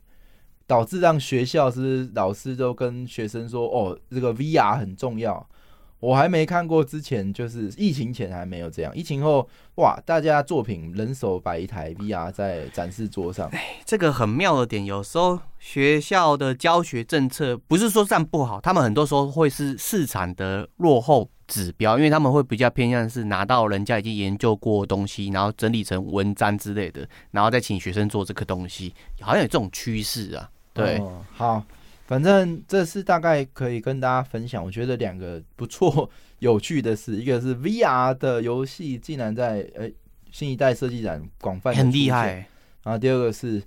[0.70, 5.44] 导致让学校是，老师都跟学生说：“哦，这个 VR 很重要。”
[5.98, 8.96] 我还没看过之前，就是疫情前还没有这样。
[8.96, 13.48] 疫情后，哇，大家作品人手摆一台 VR 在展示桌上。
[13.48, 30.48] 哎，这个很妙的点，有时候学校的教学政策不是说这样不好，他们很多时候会是市场的落后指标，因为他们会比较偏向是拿到人家已经研究过的东西，然后整理成文章之类的，然后再请学生做这个东西，好像有这种趋势啊。
[30.72, 31.64] 对、哦，好，
[32.06, 34.64] 反正这是大概可以跟大家分享。
[34.64, 39.94] 我觉得两个不错、 有趣的事，一个是 VR 的游戏竟然在呃、欸、
[40.30, 42.46] 新一代设计展广泛很厉害，
[42.84, 43.58] 然后第二个是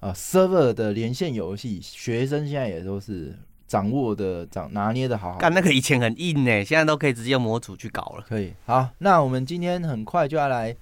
[0.00, 3.34] 啊、呃、server 的连线游戏，学生现在也都是
[3.66, 5.38] 掌握的掌拿捏的好好。
[5.38, 8.24] 干那个以前很硬呢，现在都可以直接用模组去搞了。
[8.28, 10.76] 可以，好，那我们今天很快就要来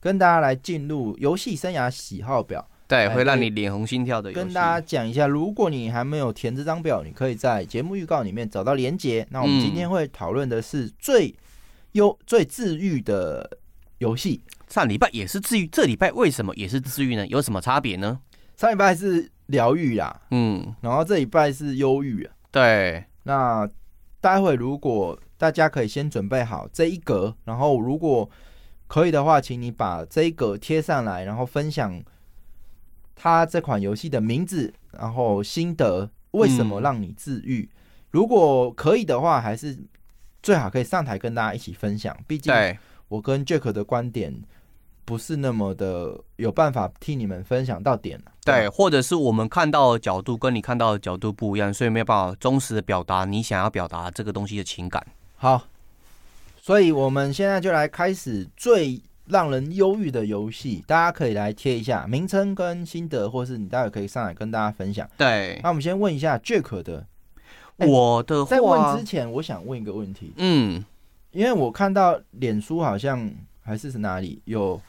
[0.00, 2.66] 跟大家来进入游戏生涯喜好表。
[2.92, 4.30] 对，会让你脸红心跳的。
[4.32, 9.26] 跟大家讲一下，如果你还没有填这张表，你可以在节目预告里面找到连结。
[9.30, 11.34] 那我们今天会讨论的是最
[11.92, 13.48] 优、最治愈的
[13.96, 14.42] 游戏。
[14.68, 17.26] 上礼拜也是治愈，这礼拜为什么也是治愈呢？
[17.28, 18.20] 有什么差别呢？
[18.58, 22.28] 上礼拜是疗愈啦，嗯，然后这礼拜是忧郁。
[22.50, 23.66] 对，那
[24.20, 28.28] 待会如果大家可以先准备好这一格，然后如果
[28.86, 31.98] 可以的话，请你把这一格贴上来，然后分享。
[33.22, 37.62] 他这款游戏的名字，然后心得，为什么让你治愈？
[37.72, 37.78] 嗯、
[38.10, 39.78] 如果可以的话，还是
[40.42, 42.16] 最好可以上台跟大家一起分享。
[42.26, 42.52] 毕竟
[43.06, 44.34] 我跟 Jack 的观点
[45.04, 48.20] 不是那么的有办法替你们分享到点。
[48.44, 55.06] 对，或者是我们看到的角度跟你看到的角度不一样，所以没有办法忠实的表达你想要表达这个东西的情感。
[55.36, 55.68] 好，
[56.60, 65.08] 所以我们现在就来开始最让人忧郁的游戏，大家可以来贴一下名称跟心得，或是你待会可以上来跟大家分享。
[65.16, 67.06] 对，那我们先问一下 Jack 的，
[67.78, 70.84] 我的话在问之前，我想问一个问题，嗯，
[71.30, 73.30] 因为我看到脸书好像
[73.62, 74.80] 还是是哪里有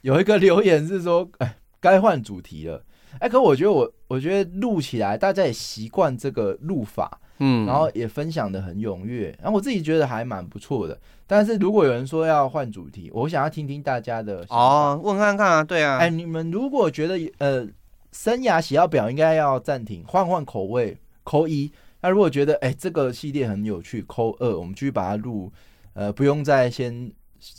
[0.00, 2.82] 有一个留言是说，哎，该换主题了。
[3.18, 10.96] 哎，可我觉得我我觉得录起来，大家也习惯这个录法，嗯，然后也分享的很踊跃，然后我自己觉得还蛮不错的。
[11.26, 17.66] 但是如果有人说要换主题，我想要听听大家的哦，问看看啊，对啊，哎，你们如果觉得呃，
[18.12, 21.72] 生涯喜好表应该要暂停，换换口味，扣一。
[22.00, 25.52] 那如果觉得哎这个系列很有趣，扣二，我们继续把它录，
[25.94, 27.10] 呃，不用再先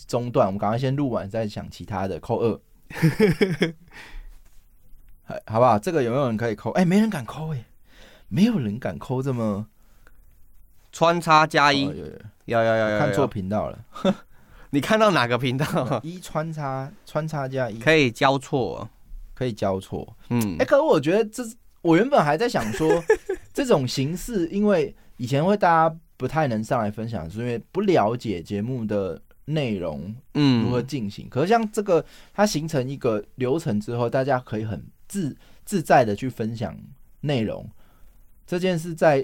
[0.08, 2.58] 中断，我们赶快先录完再想其他的，扣二。
[5.46, 5.80] 好不好？
[5.80, 6.72] 这个有没有人可以扣？
[6.72, 7.66] 哎、欸，没人敢扣哎，
[8.28, 9.66] 没有人敢扣这么
[10.94, 11.82] 穿插加一，
[12.46, 13.86] 有有有有，看错频道了。
[14.70, 15.66] 你看到哪个频道？
[16.02, 18.88] 一穿插穿插加一可以交错，
[19.34, 20.16] 可以交错。
[20.30, 21.44] 嗯，哎、欸，可是我觉得这，
[21.82, 23.04] 我原本还在想说，
[23.52, 31.28] 这种形式，因为以前会大家不太能上来分享，是因为不了解节目的内容，嗯，如何进行。
[31.28, 34.82] 可是像这个，它形成一个流程之后，大家可以很。
[35.06, 36.76] 自自在的去分享
[37.20, 37.70] 内容，
[38.48, 39.24] 这件事在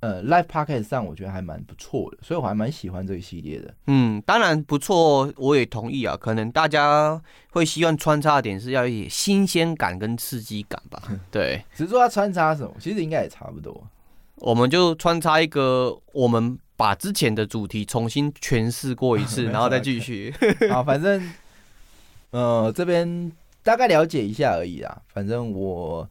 [0.00, 3.74] 呃 Live Podcast 上，我觉得还蛮不错的，所以我还蛮喜欢这个系列的。
[3.86, 6.16] 嗯，当然不错，我也同意啊。
[6.16, 11.02] 可能大家会希望穿插的点是要一些新鲜感跟刺激感吧？
[11.30, 13.86] 对，只是说它穿插什么，其实应该也差不多。
[14.36, 20.34] 我们就穿插一个，我们把之前的主题重新诠释过一次， 然后再继续。
[20.70, 21.32] 好，反正
[22.30, 23.32] 呃这边。
[23.66, 26.08] 大概了解一下而已啦，反正我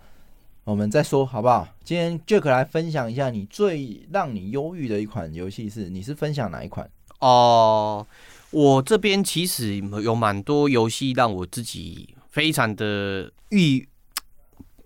[0.66, 1.68] 我们再说好不好？
[1.84, 5.90] 今天 Jack 来分享一下你最让你忧郁的一款游戏是？
[5.92, 6.90] 你是分享哪一款？
[7.20, 8.04] 哦，
[8.50, 13.88] 我这边其实有蛮多游戏让我自己非常的郁，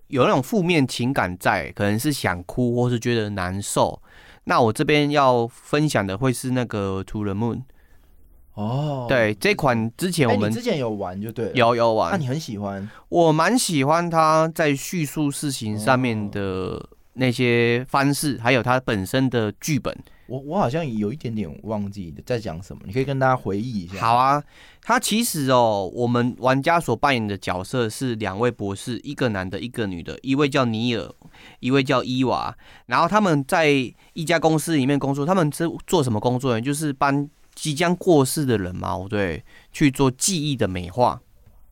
[0.08, 4.02] 有那种负面情感在，可能是想哭或是觉得难受。
[4.44, 7.62] 那我这边要分享的会是那个 To the Moon。
[8.54, 12.86] 哦，对，这款之前我们、欸、之前有玩就对，有有玩，那、啊、你很喜欢？
[13.08, 16.84] 我蛮喜欢它在叙述事情上面的
[17.14, 19.96] 那些方式，哦、还有它本身的剧本。
[20.26, 23.98] 我我好像有一点点忘记在讲什么，你可以跟大家回忆一下。
[23.98, 24.42] 好啊，
[24.82, 31.08] 它其实哦，我们玩家所扮演的角色是两位博士，一个男的，一个女的，一位叫尼尔，
[31.60, 32.54] 一位叫伊娃。
[32.86, 33.68] 然后他们在
[34.12, 36.60] 一家公司里面工作，他们是做什么工作呢？
[36.60, 37.28] 就是帮。
[37.54, 41.20] 即将过世的人嘛，对，去做记忆的美化，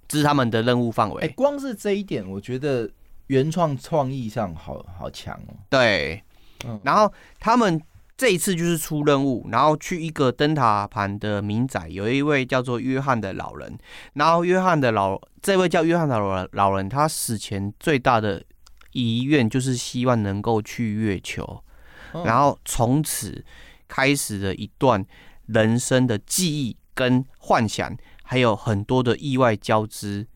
[0.06, 1.22] 这是他们的任务范围。
[1.22, 2.90] 欸，光是这一点，我觉得
[3.28, 5.54] 原创创意上好好强哦。
[5.70, 6.22] 对，
[6.66, 7.80] 嗯，然后他们
[8.16, 13.78] 这一次就是出任务，然后去一个灯塔旁的民宅，有一位叫做约翰的老人，
[14.14, 18.42] 然后约翰的老这位叫约翰的老人，老人他死前最大的
[18.92, 21.62] 遗愿就是希望能够去月球，
[22.12, 23.44] 嗯，然后从此
[23.86, 25.06] 开始了一段。
[25.48, 30.26] 人生的记忆跟幻想，还有很多的意外交织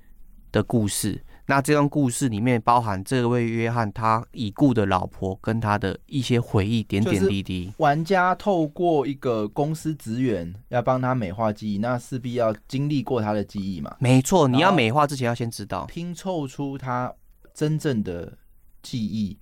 [0.50, 1.24] 的故事。
[1.46, 7.72] 那这段故事里面包含这位约翰他已故的老婆跟他的一些回忆，点点滴滴。
[7.78, 13.94] 玩家透过一个公司职员要帮他美化记忆，那势必要经历过他的记忆嘛？
[13.98, 17.12] 没错，你要美化之前要先知道，拼凑出他
[17.52, 18.38] 真正的
[18.80, 19.36] 记忆。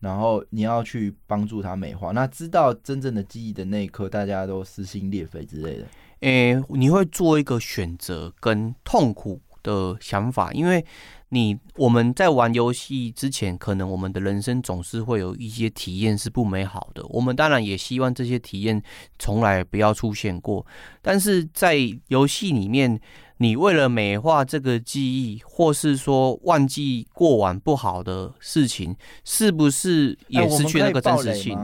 [0.00, 5.86] 然后你要去帮助他美化，那知道真正的记忆的那一刻，大家都撕心裂肺之类的。
[6.20, 10.84] 诶，你会做一个选择跟痛苦的想法，因为
[11.30, 17.04] 你我们在玩游戏之前，可能我们的人生总是会有一些体验是不美好的。
[17.08, 18.80] 我们当然也希望这些体验
[19.18, 20.64] 从来不要出现过，
[21.02, 21.76] 但是在
[22.08, 23.00] 游戏里面。
[23.42, 31.58] 你为了美化这个记忆，或是说忘记过往不好的事情，是不是也失去那个真实性？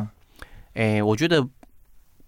[0.72, 1.46] 哎、欸，我觉得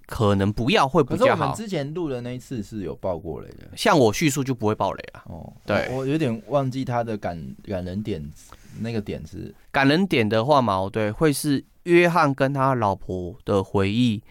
[0.08, 1.18] 可能不要会比较好。
[1.18, 5.22] 可是我们之前录的那一次是有爆过雷的，像我叙述就不会爆雷了。
[5.26, 8.28] 哦，对，我有点忘记他的感感人点，
[8.80, 14.22] 那个点是感人点的话嘛，对，会是约翰跟他老婆的回忆，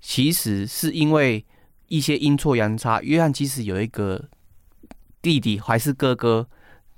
[0.00, 1.44] 其实是因为
[1.88, 4.28] 一些阴错阳差，约翰其实有一个。
[5.22, 6.48] 弟弟还是哥哥，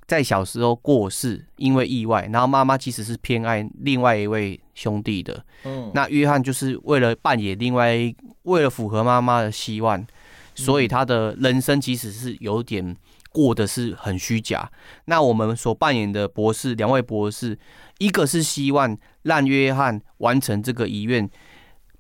[0.07, 2.29] 在小时候过世，因为意外。
[2.33, 5.45] 然后妈妈其实是偏爱另外一位兄弟的。
[5.65, 7.97] 嗯，那约翰就是为了扮演另外，
[8.43, 10.07] 为了符合妈妈的希望，
[10.55, 12.97] 所以他的人生其实是有点
[13.31, 14.71] 过得是很虚假。
[15.07, 17.59] 那我们所扮演的博士，两位博士，
[17.99, 21.29] 一个是希望让约翰完成这个遗愿，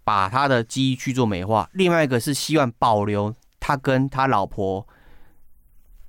[0.05, 4.86] 把他的记忆去做美化；另外一个是希望保留他跟他老婆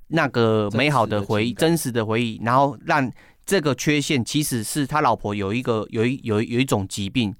[0.08, 3.10] 那个美好的回忆、真实的回忆，然后让
[3.44, 7.34] 这个缺陷其实是他老婆有一个有一有有一种疾病。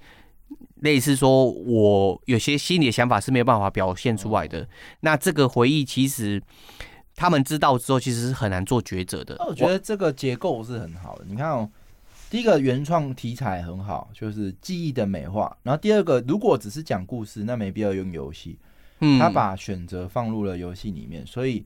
[0.80, 4.68] 类似说，我有些心里的想法是没有办法表现出来的。
[5.00, 6.40] 那这个回忆，其实
[7.14, 9.36] 他们知道之后，其实是很难做抉择的。
[9.48, 11.24] 我觉得这个结构是很好的。
[11.26, 11.68] 你看哦，
[12.28, 15.56] 第一个原创题材很好，就是记忆的美化。
[15.62, 18.58] 然后第二个，如果只是讲故事，那没必要用游戏。
[19.00, 21.64] 嗯，他把选择放入了游戏里面，所以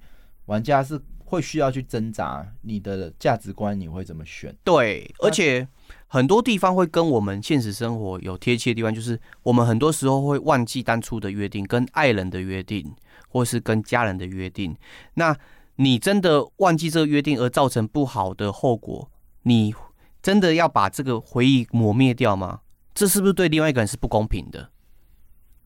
[0.50, 4.54] 玩家是会需要去挣扎你的价值观，你会怎么选？
[4.64, 5.66] 对，而且。
[6.12, 12.84] 很多地方会跟我们现实生活有贴切的地方，就是我们很多时候会忘记当初的约定，跟爱人的约定，
[13.28, 14.76] 或是跟家人的约定。
[15.14, 15.36] 那
[15.76, 19.08] 你真的忘记这个约定而造成不好的后果，
[19.44, 19.72] 你
[20.20, 22.60] 真的要把这个回忆抹灭掉吗？
[22.92, 24.68] 这是不是对另外一个人是不公平的？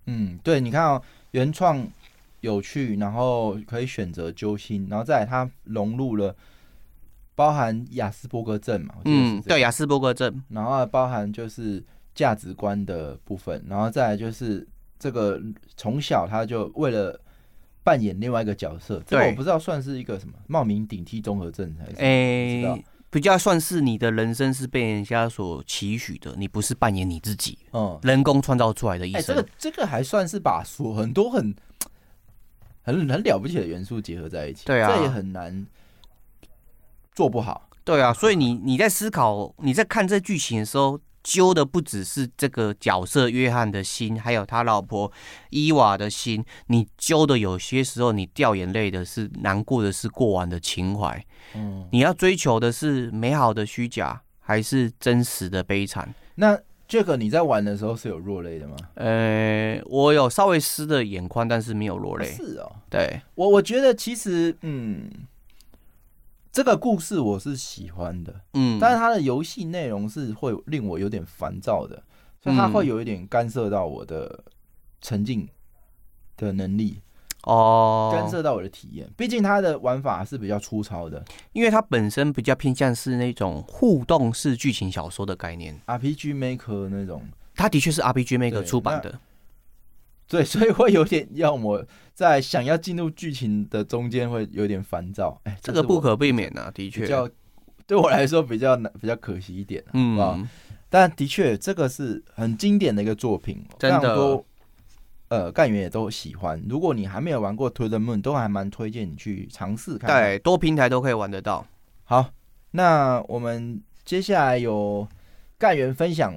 [0.07, 1.89] 嗯，对，你看哦，原创
[2.45, 6.37] 有趣，然后可以选择揪心，然后再来它融入了。
[7.37, 8.95] 包含雅斯伯格症嘛？
[9.07, 11.85] 嗯，对，雅斯伯格症，然后包含就是
[12.15, 14.65] 价值观的部分，然后再来就是
[15.01, 15.43] 这个
[15.77, 17.21] 从小他就为了
[17.83, 21.97] 扮演另外一个角色，这个我不知道算是一个什么冒名顶替综合症还是？
[21.97, 29.17] 哎、欸，比较算是你的人生是被人家所期许的，你不是扮演你自己，嗯，人工创造出来的意思。
[29.17, 31.53] 哎、欸，这个这个还算是把所很多很
[32.85, 35.67] 很很了不起的元素结合在一起，对啊，这也很难。
[37.13, 45.11] 做不好，对啊，所以你你在思考，你在看这剧情的时候，揪的不只是这个角色约翰的心，还有他老婆
[45.51, 46.45] 伊娃的心。
[46.67, 51.25] 你揪的有些时候，你掉眼泪的是难过的是过往的情怀。
[51.55, 56.13] 嗯，你要追求的是美好的虚假，还是真实的悲惨？
[56.35, 56.59] 那
[56.95, 58.77] 这个你在玩的时候是有落泪的吗？
[58.95, 62.25] 呃，我有稍微湿的眼眶，但是没有落泪。
[62.25, 65.11] 是哦，对，我我觉得其实嗯。
[66.53, 72.01] 这个故事我是喜欢的，嗯，但是它的游戏内容是会令我有点烦躁的，
[72.41, 74.45] 所以它会有一点干涉到我的
[75.01, 75.49] 沉浸
[76.37, 77.01] 的能力
[77.45, 79.09] 哦，干涉到我的体验。
[79.17, 87.23] 毕竟它的玩法是比较粗糙的，因为它本身比较偏向是那种互动式剧情小说的概念，RPG Maker 那种，
[87.55, 89.19] 它的确是 RPG Maker 出版的。
[90.27, 91.85] 对， 所以会有点让我
[92.15, 95.39] 在想要进入剧情的中间会有点烦躁。
[95.45, 97.29] 哎，这个不可避免啊，的确，比较
[97.87, 100.49] 对我来说比较难，比较可惜一点，嗯啊。
[100.89, 104.47] 但的确，这个是很经典的一个作品，真的多
[105.29, 106.63] 呃，干员也都喜欢。
[106.69, 110.23] 如果你还没有玩过《To the Moon》，都还蛮推荐你去尝试看看。
[110.23, 111.67] 对，多平台都可以玩得到。
[112.05, 112.31] 好，
[112.73, 115.09] 那我们接下来有
[115.59, 116.35] 干员分享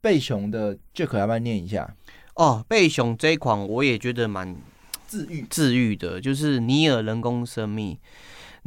[0.00, 1.94] 贝熊的 Jack，要不要念一下？
[2.34, 4.56] 哦，贝熊这一款我也觉得蛮
[5.06, 7.98] 治愈治愈的，就是尼尔人工生命，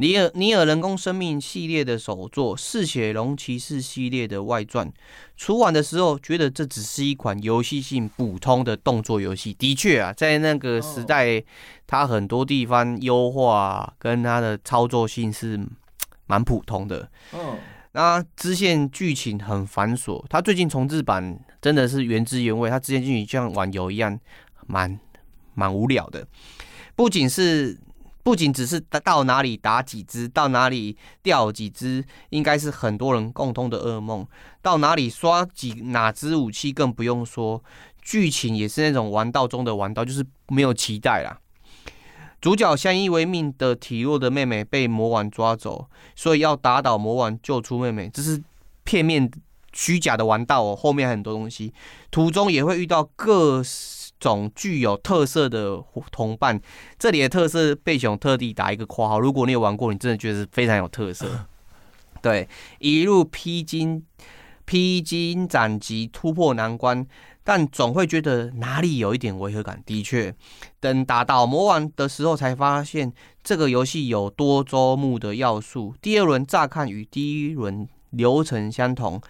[0.00, 4.90] 尼尔尼尔人工生命系列的首作，嗜血龙骑士系列的外传。
[5.36, 11.44] 出完的时候觉得这只是一款游戏性普通的动作游戏，的确啊，在那个时代，
[11.86, 15.60] 它很多地方优化跟它的操作性是
[16.26, 17.10] 蛮普通的。
[17.34, 17.58] 嗯。
[17.92, 24.18] 那支线剧情很繁琐，他最近重置版真的是原汁原味，它支线剧情就像网游一样，
[24.66, 24.98] 蛮
[25.52, 26.26] 蛮无聊的。
[26.94, 27.76] 不仅是，
[28.22, 34.26] 不仅只是到哪里打几只，到哪里掉几只，应该是很多人共通的噩梦。
[34.60, 37.62] 到哪里刷几哪只武器，更不用说，
[38.02, 41.38] 剧情也是那种玩到中的玩到，就是没有期待啦。
[42.40, 48.42] 主角相依为命的体弱的妹妹被魔王抓走，所以要打倒魔王救出妹妹，这是
[48.84, 49.30] 片面
[49.72, 50.74] 虚假的玩道哦。
[50.74, 51.72] 后面很多东西，
[52.10, 53.62] 途中也会遇到各
[54.20, 56.60] 种具有特色的同伴。
[56.98, 59.18] 这里的特色，贝熊特地打一个括号。
[59.18, 61.26] 如果你有玩过，你真的觉得是非常有特色。
[62.22, 62.48] 对，
[62.78, 64.04] 一路披荆
[64.66, 67.04] 披荆斩棘，突破难关。
[67.42, 69.82] 但总会觉得哪里有一点违和感。
[69.86, 70.32] 的确，
[70.78, 73.10] 等打到魔王的时候，才发现
[73.42, 75.94] 这个游戏有多周目的要素。
[76.02, 79.20] 第二轮乍看与第一轮流程相同，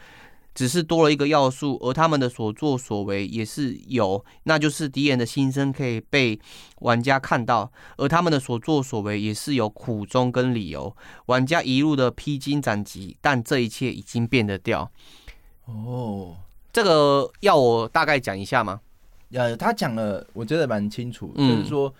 [0.54, 6.38] 只是多了一个要素，而他们的所作所为也是有，那就是敌人的心声可以被
[6.80, 10.94] 玩家看到，而他们的所作所为也是有苦衷跟理由。
[11.26, 14.90] 玩家一路的披荆斩棘，但这一切已经变得掉。
[15.66, 16.36] 哦。
[16.72, 18.80] 这个要我大概讲一下吗？
[19.32, 21.92] 呃，他讲了，我觉得蛮清楚，嗯、就是说，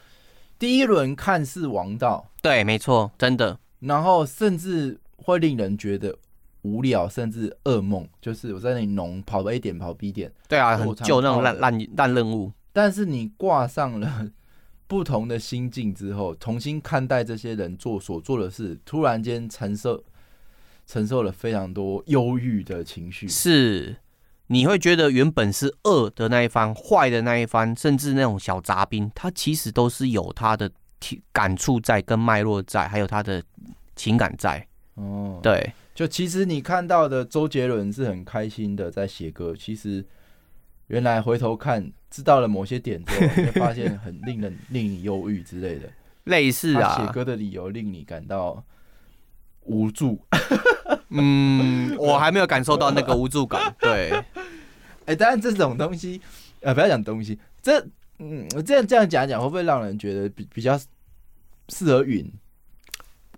[0.60, 3.58] 第一轮看似王道，对，没错，真的。
[3.80, 6.16] 然后甚至会令人觉得
[6.62, 12.52] 无聊，甚至噩梦，就是我在那里农跑 A 点跑 B 点，对啊，很旧那种烂烂烂任务。
[12.72, 14.28] 但是你挂上了
[14.86, 20.02] 不同的心境之后，重新看待这些人做所做的事，突然间承受
[20.86, 23.96] 承受了非常多忧郁的情绪，是。
[24.52, 30.68] 你会觉得原本是恶的那一方、坏的那一方，甚至那种小杂兵，他其实都是有他的
[31.30, 33.40] 感触在、跟脉络在，还有他的
[33.94, 34.66] 情感在。
[34.94, 40.02] 哦，对，就其实你看到的周杰伦是很开心的在写歌，其实
[40.86, 45.90] 原来回头看，知道了某些点之后，你会发现很令人 令你忧郁之类的。
[46.24, 48.64] 类似啊，写歌的理由令你感到
[49.64, 50.18] 无助。
[51.10, 53.76] 嗯，我还没有感受到那个无助感。
[53.78, 54.10] 对。
[55.04, 56.18] 哎，当然这种东西，
[56.60, 57.78] 呃，不要讲东西，这，
[58.20, 60.80] 嗯，我这样这样讲讲，会不会让人觉得比比较
[61.68, 62.26] 适合云？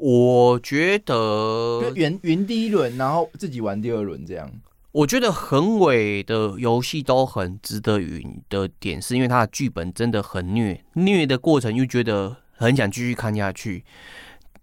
[0.05, 4.51] 我觉得云云第一轮，然后自己玩第二轮这样。
[4.91, 13.85] 我觉得横尾的游戏都很值得云的点，是因为它的剧本真的很虐，虐的过程又觉得很想继续看下去。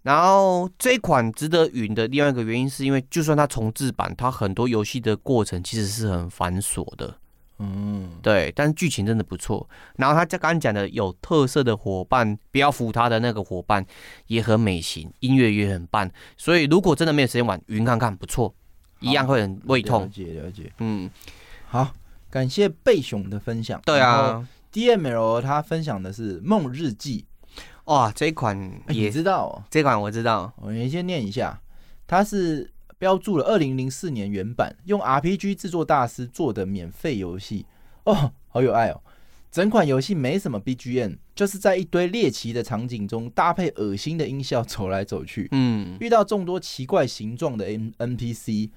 [0.02, 7.16] 然后这款值得云的另外一个原因，是因为就算它重置版，它很多游戏的过程其实是很繁琐的，
[7.60, 8.50] 嗯，对。
[8.56, 9.68] 但是剧情真的不错。
[9.96, 13.84] 然后他刚刚讲的有特色的伙伴，不要服他的那个伙伴
[14.28, 16.10] 也很美型，音乐也很棒。
[16.36, 18.54] 所以如果真的没有时间玩，云看看不错，
[19.00, 20.02] 一样会很胃痛。
[20.02, 21.10] 了解了解，嗯，
[21.68, 21.92] 好，
[22.30, 23.80] 感谢贝熊的分享。
[23.84, 27.26] 对啊，DML 他分享的是《梦日记》。
[27.84, 28.56] 哇，这一款
[28.88, 30.52] 也、欸、知道、哦，这款我知道。
[30.56, 31.60] 我先念一下，
[32.06, 32.70] 它是
[33.00, 37.64] 标注了二零零四年原版，用 RPG 制作大师做的免费游戏
[38.04, 39.00] 哦，好有爱哦。
[39.50, 48.70] 整款游戏没什么 BGM，就是在一堆猎奇的场景中搭配恶心的音效走来走去，嗯，遇到众多奇怪形状的 N NPC，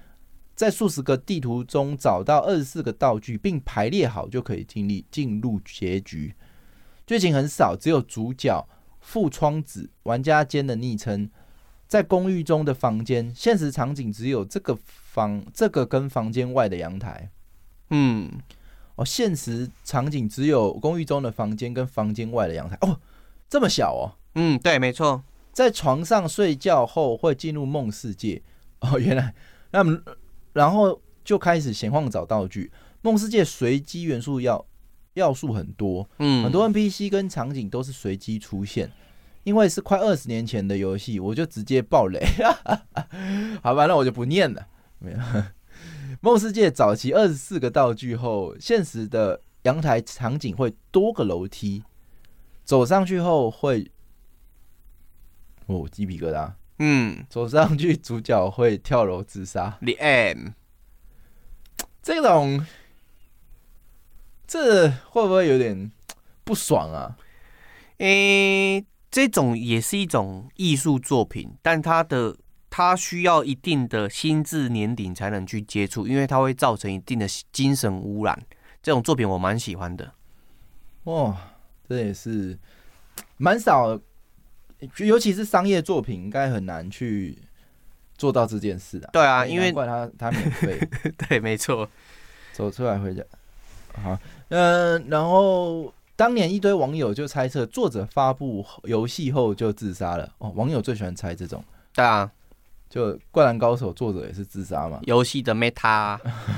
[0.56, 6.34] 在数十个地图中找到二十四个道具，并排列好就可以进入进入结局。
[7.06, 8.66] 剧情很少，只有主角。
[9.06, 11.30] 副窗子，玩家间的昵称，
[11.86, 17.30] 在公寓中的房间，现实场景只有这个房，这个跟房间外的阳台。
[17.90, 18.30] 嗯，
[18.96, 22.76] 哦，现实场景只有公寓中的房间跟房间外的阳台。
[22.80, 23.00] 哦，
[23.48, 24.12] 这么小哦。
[24.34, 25.22] 嗯，对，没错。
[25.52, 28.42] 在床上睡觉后会进入梦世界。
[28.80, 29.34] 哦，原来，
[29.70, 29.98] 那么
[30.52, 32.72] 然后就开始闲晃找道具。
[33.02, 34.64] 梦世界随机元素要。
[35.14, 38.90] 要素很多，嗯，很多 NPC 跟场景都是随机出现，
[39.44, 42.20] 因为是快二十年前的游戏，我就直接爆雷，
[43.62, 44.66] 好吧，那我就不念了。
[44.98, 45.18] 没有，
[46.20, 51.84] 梦世界早期二十四个道具后，现实的阳台场景会多个楼梯，
[52.64, 53.90] 走上去后会，
[55.66, 60.48] 哦，鸡皮疙瘩，嗯，走上去主角会跳楼自杀，The M，
[62.02, 62.66] 这种。
[64.46, 65.90] 这会不会有点
[66.44, 67.16] 不爽啊？
[67.96, 72.36] 诶、欸，这种也是一种艺术作品，但它的
[72.68, 78.36] 它需要一定的心智年龄才能去接触，因为它会造成一定的精神污染。
[78.82, 80.12] 这种作品我蛮喜欢的。
[81.04, 81.36] 哇，
[81.88, 82.58] 这也是
[83.36, 83.96] 蛮少，
[84.96, 87.38] 尤其是商业作品，应该很难去
[88.16, 89.10] 做到这件事啊。
[89.12, 90.88] 对啊，因为怪他他免费，
[91.28, 91.88] 对，没错，
[92.52, 93.22] 走出来回家。
[94.02, 100.32] 好，嗯、呃，然后当年一堆网友就猜测作者发布游戏后就自杀了。
[100.38, 101.62] 哦，网友最喜欢猜这种。
[101.92, 102.30] 对啊，
[102.88, 105.00] 就《灌篮高手》作者也是自杀嘛。
[105.02, 106.16] 游戏的 meta，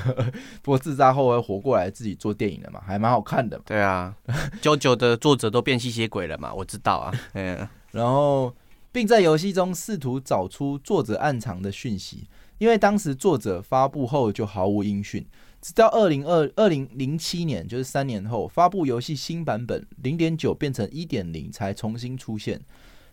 [0.61, 3.59] 不过自杀后会活过来自己做电影了嘛，还蛮好看的。
[3.65, 4.15] 对啊
[4.61, 7.11] ，JoJo 的作者都变吸血鬼了嘛，我知道啊。
[7.33, 8.53] 嗯，然后
[8.91, 12.27] 并在游戏中试图找出作者暗藏的讯息，
[12.59, 15.25] 因为当时作者发布后就毫无音讯。
[15.61, 22.61] 直到二零二二零零七年，就是三年后发布游戏新版本零点九变成一点零才重新出现，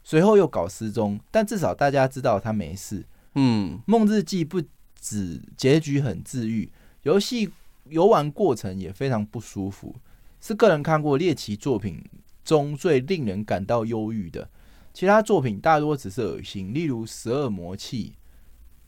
[0.02, 3.04] 随后又搞失踪，但至少大家知道他没事。
[3.34, 4.62] 嗯，梦日记不
[5.00, 6.70] 止结局很治愈，
[7.02, 7.50] 游戏
[7.88, 9.96] 游玩过程也非常不舒服，
[10.40, 12.04] 是个人看过猎奇作品
[12.44, 14.48] 中最令人感到忧郁的。
[14.92, 18.14] 其他作品大多只是恶心，例如十二魔器。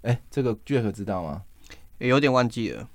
[0.02, 1.42] 哎，这个 Jack 知道吗？
[1.98, 2.88] 也有点忘记了。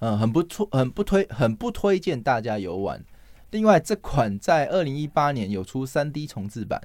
[0.00, 3.02] 嗯，很不错，很不推，很不推荐大家游玩。
[3.50, 6.80] 另外，这款在二零一八年有出三 D 重制版，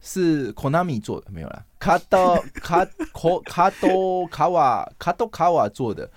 [0.00, 2.90] 是 Konami 做的，没有啦，卡多卡卡
[3.44, 6.08] 卡多卡瓦卡多卡瓦做的，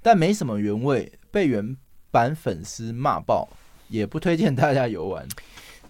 [0.00, 1.76] 但没什么原味，被原
[2.10, 3.48] 版粉丝骂爆，
[3.88, 5.28] 也不推荐大家游玩。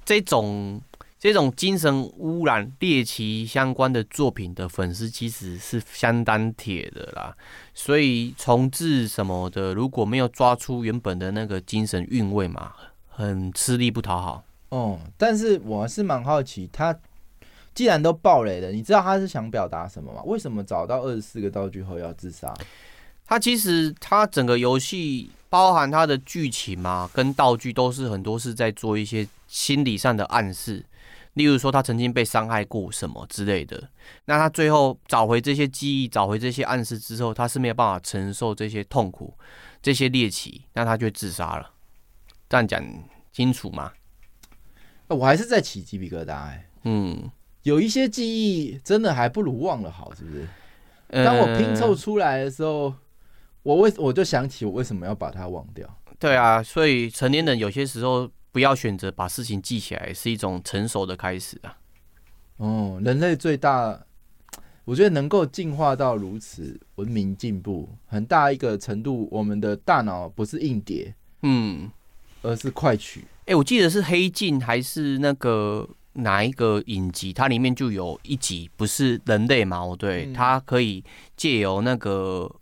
[0.05, 0.81] 这种
[1.21, 7.37] 这种精神污染、猎奇相关的作品的粉丝其实是相当铁的啦，
[7.75, 12.73] 所以重置什么的，如果没有抓出原本的那个精神韵味嘛，
[13.07, 14.43] 很吃力不讨好。
[14.71, 16.99] 哦，但是我是蛮好奇，他
[17.75, 20.23] 既然都爆雷了，你知道他是想表达什么吗？
[20.25, 22.57] 为什么找到二十四个道具后要自杀？
[23.27, 30.83] 他其实他整个游戏包含他的剧情嘛，跟道具都是很多是在做一些心理上的暗示。
[31.35, 33.89] 例如说，他曾经被伤害过什么之类的，
[34.25, 39.33] 那他最后找回这些记忆，找回这些暗示之后，他是没有办法承受这些痛苦、
[39.81, 41.71] 这些猎奇，那他就自杀了。
[42.49, 42.85] 这样讲
[43.33, 43.93] 清楚吗？
[45.07, 46.69] 我还是在起鸡皮疙瘩哎。
[46.83, 47.31] 嗯，
[47.63, 50.49] 有一些记忆真的还不如忘了好，是不是？
[51.25, 52.93] 当我拼凑出来的时候，
[53.63, 55.89] 我为我就想起我为什么要把它忘掉。
[56.19, 58.29] 对啊，所以成年人有些时候。
[58.53, 61.77] 不要选择把事情记起来，是一种成熟的开始啊。
[62.57, 63.99] 哦，人类最大，
[64.85, 71.91] 我觉得能够进化到如此文明进步，很大一个程度，我们的大脑不是硬碟，嗯，
[72.43, 73.21] 而是快取。
[73.21, 79.83] 哎、欸，我记得是黑镜还是那个哪一个影集，它里面就有一集不是人类嘛？
[79.99, 81.05] 对，嗯、它可以
[81.37, 82.57] 借由那个。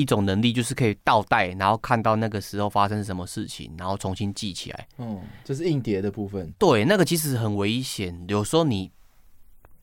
[0.00, 4.88] 一种能力就是可以倒带，然后看到那个时候发生什么事情，然后重新记起来。
[4.98, 6.52] 嗯，这是硬碟的部分。
[6.58, 8.24] 对，那个其实很危险。
[8.28, 8.90] 有时候你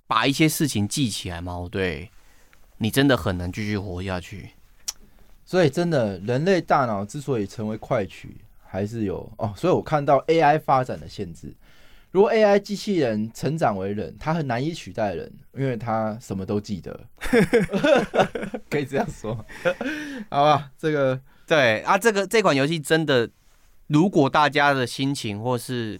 [0.08, 2.10] 把一些事情记起来嘛，对，
[2.78, 4.52] 你真的很难继续活下去。
[5.46, 9.54] 所以，真的，人类大脑之所以成为快取，还是有哦。
[9.56, 11.54] 所以我看到 AI 发展的限制。
[12.12, 17.00] 如果 AI 机器人成长为人，它很难以取代人，因为它什么都记得，
[18.70, 19.36] 可以这样说，
[20.32, 20.72] 好吧？
[20.78, 23.30] 这个对啊，这个这款游戏真的，
[23.88, 26.00] 如果大家的心情或是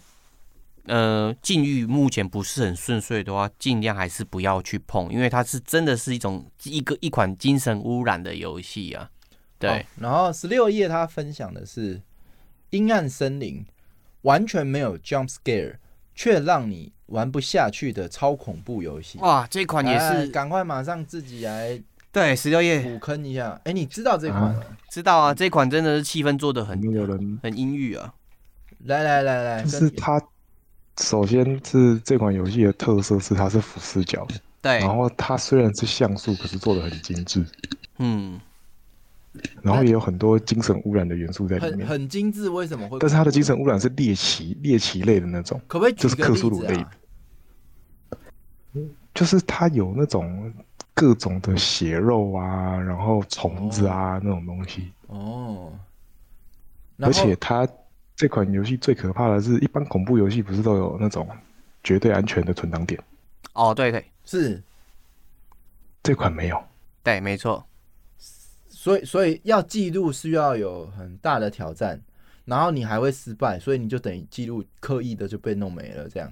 [0.86, 9.12] 呃境遇目前不是很顺遂的话，尽量还是不要去碰，因为它是真的是一种一个一款精神污染的游戏啊。
[9.60, 12.02] 对，哦、然后十六页他分享的是
[12.70, 13.66] 阴暗森林，
[14.22, 15.76] 完全没有 jump scare。
[16.18, 19.48] 却让你玩不下去的超恐怖游戏哇！
[19.50, 21.80] 这款也是，赶快马上自己来
[22.12, 23.52] 对十六页补坑一下。
[23.60, 24.62] 哎、欸，你知道这款吗？
[24.90, 26.82] 知道啊，这款真的是气氛做的很
[27.44, 28.12] 很阴郁啊。
[28.86, 30.20] 来来来来，就是它，
[31.00, 34.28] 首先是这款游戏的特色是它是俯视角，
[34.62, 37.46] 对，然后它虽然是像素，可是做的很精致，
[38.00, 38.40] 嗯。
[39.62, 42.50] 然后也有很多精神污染的元素在里面，很很精致。
[42.50, 42.98] 为什么会？
[43.00, 45.96] 但是它的精神污染是猎奇猎奇类的那种，可不可以、啊？
[45.98, 46.76] 就是克苏鲁类
[48.74, 48.82] 的，
[49.14, 50.54] 就是它有那种
[50.94, 54.92] 各种的血肉啊，然后虫子啊、哦、那种东西。
[55.08, 55.74] 哦。
[57.00, 57.68] 而且它
[58.16, 61.28] 这款游戏最可怕的是，一般恐怖游戏不是都有那种
[61.84, 63.00] 绝对安全的存档点？
[63.54, 64.62] 哦，对对，是。
[66.02, 66.64] 这款没有。
[67.04, 67.67] 对，没错。
[68.88, 72.00] 所以，所以要记录是要有很大的挑战，
[72.46, 76.32] 然后你还会失败，所以你就等于记录刻意的就被弄没了，这样。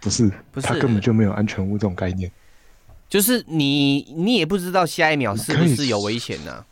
[0.00, 2.28] 不是，不是，他根本就没有安全屋这种概念。
[3.08, 6.66] 就是你，你也不知道下一秒是不是有危险呢、啊？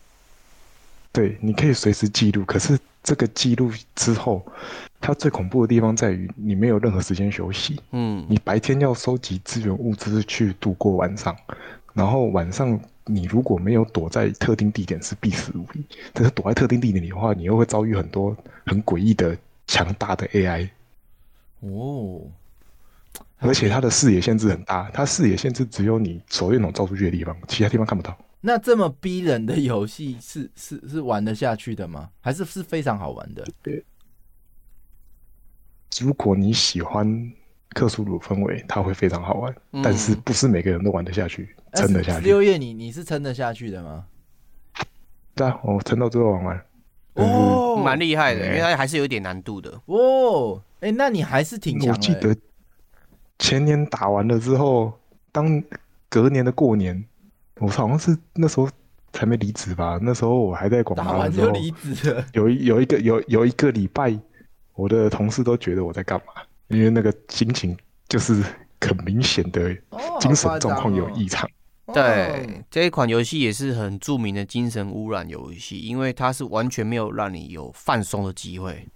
[1.12, 4.44] 对，你可以随时记录，可是这个记录之后，
[5.00, 7.80] 它最恐怖的地方在于你没有任何时间休息。
[7.92, 11.36] 嗯，你白天要收集资源物资去度过晚上，
[11.98, 12.80] 然后晚上。
[13.10, 15.82] 你如果没有躲在特定地点是必死无疑，
[16.12, 18.36] 但是躲在特定地点里的话，你又会遭遇很多
[18.66, 19.34] 很诡异的
[19.66, 20.68] 强大的 AI。
[21.60, 22.20] 哦，
[23.38, 28.14] 而且它的视野限制很大，它视野限制只有你手电筒照出去的地方，其他地方看不到。
[28.42, 32.10] 那这么逼人的游戏是 是是玩得下去的吗？
[32.20, 33.42] 还是是非常好玩的？
[33.62, 33.82] 对，
[35.98, 37.32] 如果你喜欢。
[37.74, 42.26] 克苏鲁氛围，它会非常好玩，嗯，但是不是每个人都玩得下去，撑得下去。
[42.26, 44.04] 六月，你你是撑得下去的吗？
[45.34, 46.64] 对啊，我撑到最后玩完，
[47.14, 49.70] 哦，蛮厉害的，因为它还是有点难度的。
[49.86, 51.92] 哦，哎，那你还是挺强的。
[51.92, 52.36] 我记得
[53.38, 54.92] 前年打完了之后，
[55.30, 55.62] 当
[56.08, 57.04] 隔年的过年，
[57.58, 58.68] 我好像是那时候
[59.12, 59.98] 才没离职吧？
[60.02, 62.24] 那时候我还在广打完就离职了。
[62.32, 64.18] 有一有一个有有一个礼拜，
[64.74, 66.42] 我的同事都觉得我在干嘛。
[66.68, 67.74] 因为那个心情
[68.08, 68.42] 就是
[68.80, 69.74] 很明显的
[70.20, 71.48] 精神状况有异常。
[71.92, 78.86] 对，这一款游戏也是很著名的精神污染游戏，因为它是完全没有让你有放松的机会。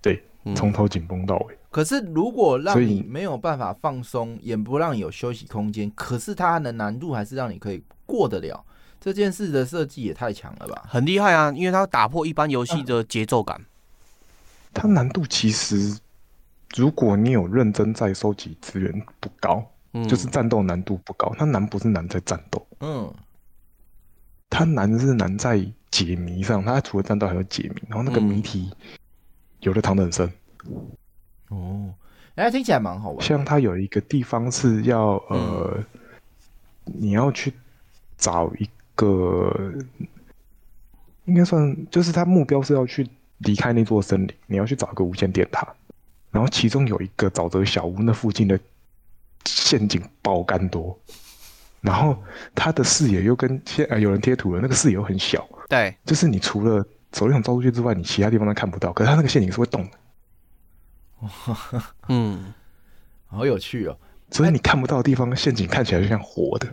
[0.00, 0.22] 对，
[0.54, 1.58] 从头紧绷到尾。
[1.70, 8.64] 可是如果让你没有办法放松，也不让你有休息空间，可是它的难度还是让你可以过得了。
[9.00, 10.84] 这件事的设计也太强了吧？
[10.88, 13.64] 很厉害啊，因为它打破一般游戏的节奏感。
[14.72, 15.98] 它难度其实。
[16.76, 19.64] 如果你有认真在收集资源不高，
[19.94, 23.14] 嗯，就是战斗难度不高，它难不是难在战斗，嗯，
[24.50, 28.70] 它难是难在解谜上，它除了战斗还有解谜，然后那个谜题
[29.60, 30.30] 有的藏得很深，
[31.48, 31.94] 哦，
[32.34, 33.24] 哎，听起来蛮好玩。
[33.24, 35.82] 像它有一个地方是要呃，
[36.84, 37.54] 你要去
[38.18, 39.72] 找一个，
[41.24, 45.72] 应该算就是它目标是要去离开那座森林，你要去找一个无线电塔。
[46.30, 48.58] 然后其中有一个沼泽小屋，那附近的
[49.46, 50.98] 陷阱爆干多，
[51.80, 52.16] 然后
[52.54, 58.92] 他的视野又跟现呃有人贴图了，那个视野又很小，对，就是你除了手电筒照出去之外，你其他地方都看不到。
[58.92, 59.98] 可是他那个陷阱是会动的，
[62.08, 62.52] 嗯，
[63.26, 63.96] 好有趣哦。
[64.30, 66.66] 所以你看不到的地方，陷阱看起来就像活的。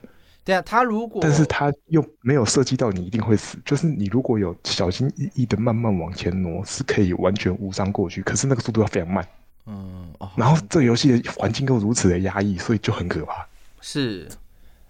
[0.43, 8.23] 对啊，他如果但是他又没有设计到你一定会死，就是你如果有小心翼翼的慢慢往前挪，是可以完全无伤过去。
[8.23, 9.27] 可是那个速度要非常慢。
[9.67, 13.45] 嗯，哦，然后这个游戏的环境又如此的压抑，所以就很可怕。
[13.79, 14.27] 是，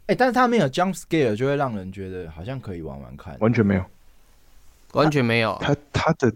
[0.01, 3.36] 哎、欸，但是它没有 jump scare，就会让人觉得好像可以玩玩看。
[3.39, 3.84] 完全没有，
[4.93, 5.57] 完全没有。
[5.61, 6.34] 它它的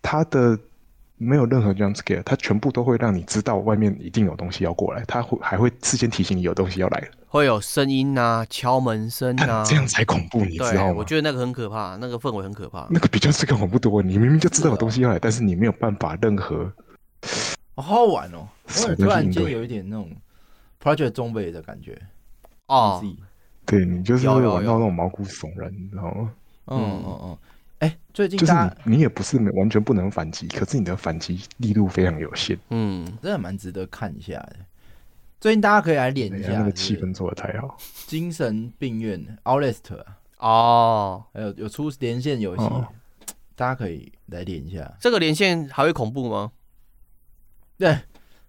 [0.00, 0.58] 它的
[1.18, 10.94] 没有任何 jump scare，它全部都会让你知道外面一定有东西要过来，它会还会事先提醒你有东西要来了，会有声音啊，敲门声啊， 这样才恐怖，你知道吗？
[10.96, 12.86] 我觉得那个很可怕，那个氛围很可怕。
[12.90, 16.72] 那个比较是个恐怖多，你明明就知道有东西要来，但是你没有办法任何。
[17.74, 18.46] 好好玩哦！
[18.88, 20.10] 我突然间有一点那种
[20.80, 22.00] Project 中北的感觉
[22.66, 23.02] 哦。
[23.64, 26.34] 对，你就是会玩到那种毛骨悚然，你知道吗？
[26.66, 27.38] 嗯嗯嗯。
[27.78, 28.52] 哎，最近就是
[28.84, 32.58] 你也不是完全不能反击，可是你的反击力度非常有限。
[32.70, 34.56] 嗯，真的蛮值得看一下的。
[35.40, 37.76] 最近大家可以来连一下，那个气氛做的太好。
[38.06, 39.96] 精神病院 Outlast
[40.38, 42.62] 哦，还有有出连线游戏，
[43.56, 44.92] 大家可以来连一下。
[45.00, 46.52] 这个连线还会恐怖吗？
[47.78, 47.98] 对，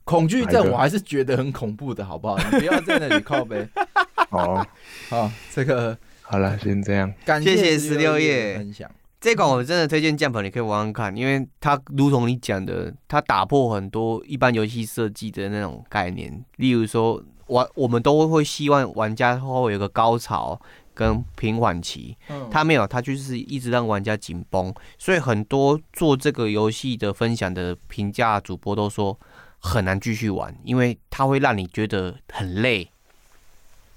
[0.04, 2.38] 恐惧症我还是觉得很恐怖的，好不好？
[2.38, 3.68] 你不要在那里靠背。
[4.30, 4.66] 好，
[5.10, 7.12] 好，这个好了，先这样。
[7.26, 8.90] 感谢谢十六页分享。
[9.22, 16.44] 这款我真的推荐 Jump，你可以玩玩看，因为它如同你讲的，它打破很多一般游戏设计的那种概念。
[16.58, 20.60] 例如说，玩我们都会希望玩家会有个高潮
[20.94, 22.16] 跟平缓期，
[22.52, 29.18] 他没有，他就是一直让玩家紧绷，所以很多做这个游戏的分享的评价主播都说
[29.60, 32.90] 很难继续玩，因为它会让你觉得很累。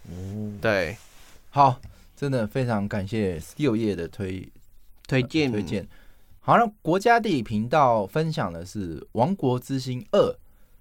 [0.09, 0.97] 嗯，对，
[1.51, 1.81] 好，
[2.17, 4.49] 真的非常感谢 Steel 叶的推
[5.09, 5.87] 推荐推荐。
[6.41, 10.19] 好，那国家地理频道分享的是《王国之心二》，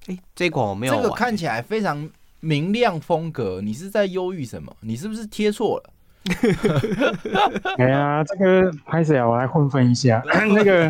[0.06, 2.08] 哎，这款我没有，这个看起来非常
[2.40, 4.78] 明亮风格，你是在忧郁什么？
[4.82, 5.90] 你是不是贴错了？
[7.78, 9.28] 哎呀，这个拍谁啊？
[9.28, 10.24] 我来混分一下。
[10.26, 10.86] 那个，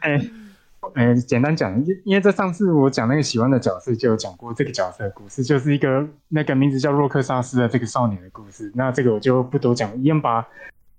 [0.00, 0.30] 哎、欸，
[0.94, 8.72] 哎、欸，简单讲，因因为在上次我讲那个喜欢的角色，就有讲过这个角色的故事，就是一个那个名字叫洛克萨斯的这个少年的故事。
[8.74, 10.44] 那这个我就不多讲，一样把，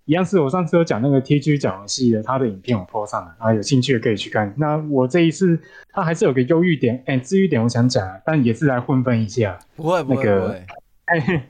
[0.06, 4.54] 一样是我上次有讲那个 TG 讲游戏的他的影片我 po 上了啊，有兴趣的可以去看。
[4.58, 5.60] 那我这一次
[5.92, 9.60] 他还是有个忧郁点，哎、欸，治愈点我想讲，但也是来混分一下。
[9.76, 10.62] 不会，不会，那个，
[11.06, 11.44] 哎，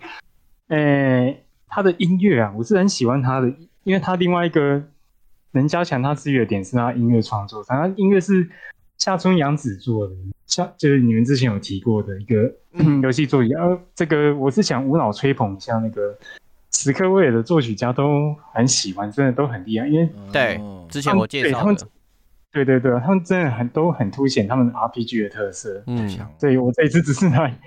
[0.69, 1.43] 哎、欸。
[1.67, 3.47] 他的音乐啊，我是很喜欢他的，
[3.83, 4.81] 因为他另外一个
[5.51, 8.49] 能加强他治愈的点是他音乐创作，他音乐是
[8.97, 10.13] 夏春阳子做的，
[10.45, 12.51] 像就是你们之前有提过的一个
[13.03, 13.55] 游戏作品。
[13.55, 16.17] 呃，这个我是想无脑吹捧一下那个
[16.71, 19.87] 史克威尔的作曲家，都很喜欢，真的都很厉害。
[19.87, 20.59] 因为对
[20.89, 21.77] 之前我介绍他们，
[22.51, 25.83] 对对对，他们真的很都很凸显他们 RPG 的特色。
[25.87, 26.07] 嗯，
[26.39, 27.59] 所以我这一次只是来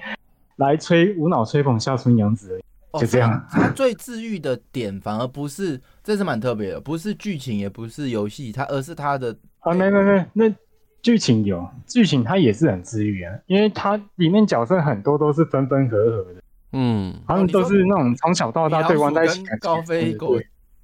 [0.57, 2.63] 来吹无脑吹捧下村阳子而已。
[2.95, 10.53] 就这样，它最治愈的点反而不是，这是蛮特别的，不是剧情，也不是游戏，它而是它的啊，没没没，那
[11.01, 20.37] 剧情有剧情，它也是很治愈啊，因为它里面角色很多都是分分合合的，嗯，他们都是那种从小到大对玩在一起，高飞狗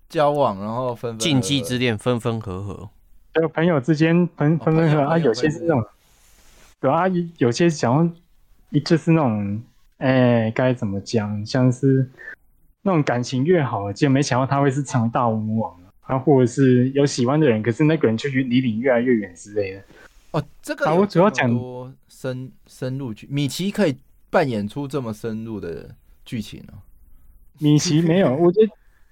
[0.09, 2.89] 交往，然后分分禁忌之恋，分分合合，
[3.35, 5.85] 还有朋友之间分分分合合啊，有些是那种，
[6.81, 7.07] 对啊，
[7.39, 8.09] 有些想要
[8.71, 9.61] 一就是那种。
[9.99, 11.45] 哎，该怎么讲？
[11.45, 12.09] 像是
[12.83, 19.83] 那种感情越好，就没想到他会是成为大魔王啊，或者是有喜欢的人，可是那个人却离你越来越远之类的。
[20.33, 23.97] 哦，这个我主要讲多深深入剧，米奇可以
[24.29, 25.95] 扮演出这么深入的
[26.25, 26.79] 剧情哦。
[27.59, 28.61] 米奇没有，我觉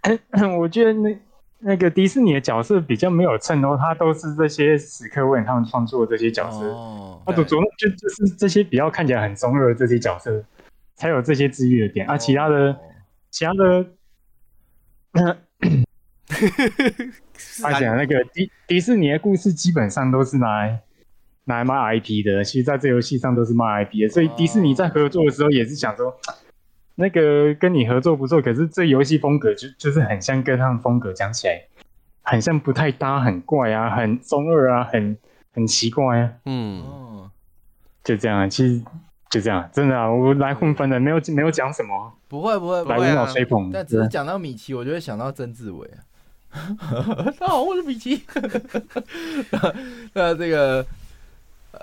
[0.03, 1.18] 得， 我觉得那
[1.61, 10.45] 那个迪士尼的角色比较没有衬托，他都是这些史克威尔他们创作的这些角色哦，他主主就就是这些比较看起来很中二的这些角色。
[10.95, 12.07] 才有这些治愈的点。
[12.07, 12.80] 啊，其他的，哦、
[13.30, 13.86] 其他的，
[17.62, 20.80] 他讲那个迪迪士尼的故事基本上都是拿来
[21.45, 26.16] 拿来卖 IP 的，其实在这游戏上都是卖 IP 的，所以迪士尼在合作的时候也是想说，
[26.97, 31.61] 那个跟你合作不错，可是这游戏风格就就是很像跟他们风格讲起来，
[32.22, 35.16] 很像不太搭，很怪啊，很中二啊，很
[35.53, 37.30] 很奇怪啊，嗯，
[38.03, 38.82] 就这样啊，其实
[39.35, 45.99] 就这样，真的啊，我来混分的，没有没有讲什么，不会不会，不会来无脑吹捧，但只是讲到米奇，我就会想到曾志伟啊，
[47.16, 48.22] 大家好，我是米奇，
[50.14, 50.87] 那这个。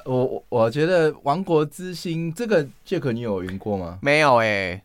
[0.06, 3.99] 我我我觉得《王国之心》这个 Jack 你有云过吗？
[4.02, 4.84] 没有哎、欸，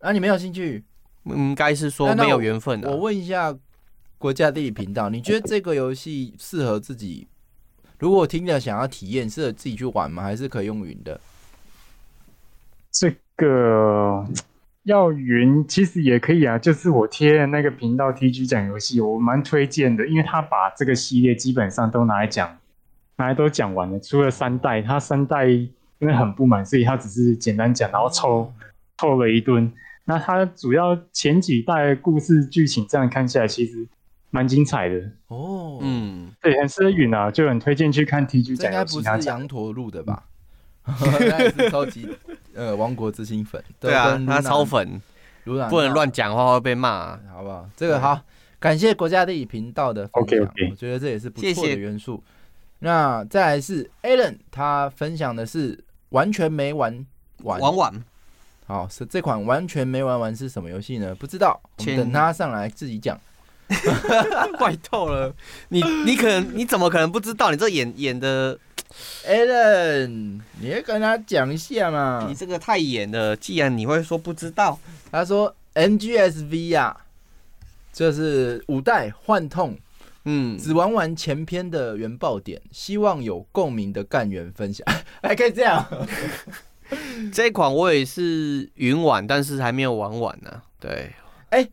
[0.00, 0.82] 啊，你没有兴趣？
[1.26, 2.90] 应该是说没有缘分的。
[2.90, 3.56] 我问一下
[4.18, 7.28] 国家地理频道，你觉得这个游戏适合自己？
[8.00, 10.24] 如果听着想要体验，适合自己去玩吗？
[10.24, 11.20] 还是可以用云的？
[12.90, 14.24] 这个
[14.84, 22.58] 要云其实也可以啊，就是我贴的那个频道 TG 讲游戏，我蛮推荐的，因为他把这个系列基本上都拿来讲。
[23.20, 28.52] 拿来都讲完了，除了三代，他三代因为很不满，所以他只是简单讲，然后抽
[28.96, 29.72] 抽了一顿。
[30.04, 33.84] 那他主要前几代故事剧情这样看下来，其实
[34.30, 35.80] 蛮精彩的哦。
[35.82, 38.72] 嗯，对，很适合云啊，就很推荐去看 TG 讲。
[38.72, 40.22] 应该不是羊驼录的吧？
[40.86, 42.08] 他也是超级
[42.58, 43.62] 呃王国之心粉。
[43.78, 45.00] 对啊，他超粉，
[45.44, 47.68] 不能乱讲话会被骂，啊，好不好？
[47.76, 48.20] 这个好，
[48.58, 50.40] 感谢国家地理频道的分享。
[50.70, 52.22] 我觉得这也是不错的元素。
[52.80, 57.06] 那再来是 Alan，他分享的是完全没玩
[57.44, 58.04] 完玩完，
[58.66, 61.14] 好，是这款完全没玩完是什么游戏呢？
[61.14, 63.18] 不知道，我们等他上来自己讲。
[64.58, 65.30] 怪透了，
[65.68, 67.50] 你你可能你怎么可能不知道？
[67.50, 68.58] 你这演演的
[69.26, 72.26] Alan，你也跟他讲一下嘛。
[72.28, 74.78] 你这个太演了，既然你会说不知道，
[75.10, 77.06] 他说 NGSV 呀、啊，
[77.92, 79.76] 这是五代幻痛。
[80.24, 84.86] 嗯，只玩完前篇的原爆点，希望有共鸣的干员分享，
[85.22, 85.86] 还可以这样。
[87.32, 90.62] 这一款我也是云玩，但是还没有玩完呢、啊。
[90.80, 91.12] 对，
[91.50, 91.70] 哎、欸，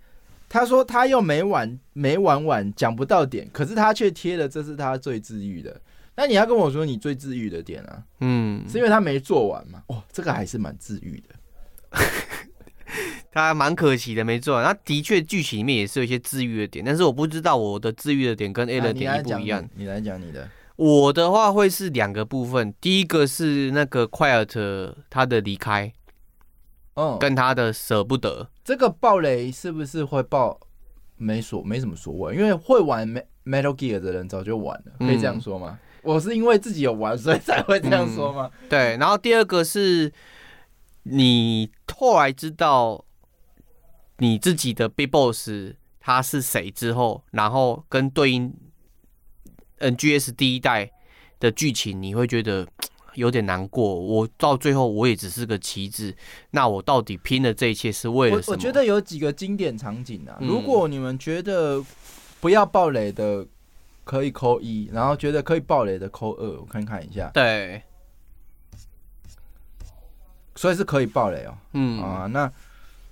[0.47, 5.81] 他说他又没玩，没玩完，讲不到点，可是他却贴了这是他最治愈的。
[6.15, 8.03] 那你要跟我说你最治愈的点啊？
[8.21, 9.83] 嗯，是因为他没做完嘛？
[9.87, 11.35] 哦，这个还是蛮治愈的。
[13.31, 14.63] 他蛮可惜的，没做完。
[14.63, 19.67] 他的确剧情里面也是有一些治愈的点，但是我不知道我的治愈的点跟 A 的点一不一样。
[19.75, 20.49] 你来讲你的。
[20.77, 25.91] 我的话会是两个部分，第一个是那个 Quiet 他的离开，
[26.95, 28.49] 嗯，跟他的舍不得。
[28.63, 30.59] 这个暴雷是不是会爆？
[31.17, 33.07] 没所没什么所谓，因为会玩
[33.45, 35.79] Metal Gear 的人早就玩了，可以这样说吗？
[35.81, 38.49] 嗯、我是因为自己有玩， 所以才会这样说吗？
[38.61, 38.97] 嗯、对。
[38.97, 40.13] 然后第二个是
[41.03, 43.03] 你后来知道。
[44.19, 45.49] 你自己的 Big Boss
[45.99, 48.53] 他是谁之后，然后跟对应
[49.79, 50.89] NGS 第一代
[51.37, 52.65] 的剧情，你会觉得
[53.15, 53.93] 有点难过。
[53.93, 56.15] 我到最后我也只是个棋子，
[56.51, 58.53] 那我到底拼的这一切是为了什么？
[58.53, 60.37] 我，我觉得有几个经典场景啊。
[60.39, 61.83] 如果你们觉得
[62.39, 63.45] 不要暴雷的，
[64.05, 66.61] 可以扣一；然后觉得可以爆雷的扣二。
[66.61, 67.29] 我看看一下。
[67.33, 67.83] 对，
[70.55, 71.57] 所以是可以爆雷哦。
[71.73, 72.49] 嗯啊，那。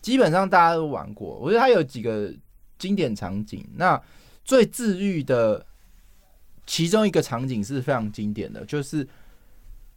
[0.04, 2.30] 基本上大家都玩过，我觉得它有几个
[2.78, 3.66] 经典场景。
[3.78, 3.98] 那
[4.44, 5.66] 最治愈的
[6.68, 9.08] 其中一个场景是非常经典的，就是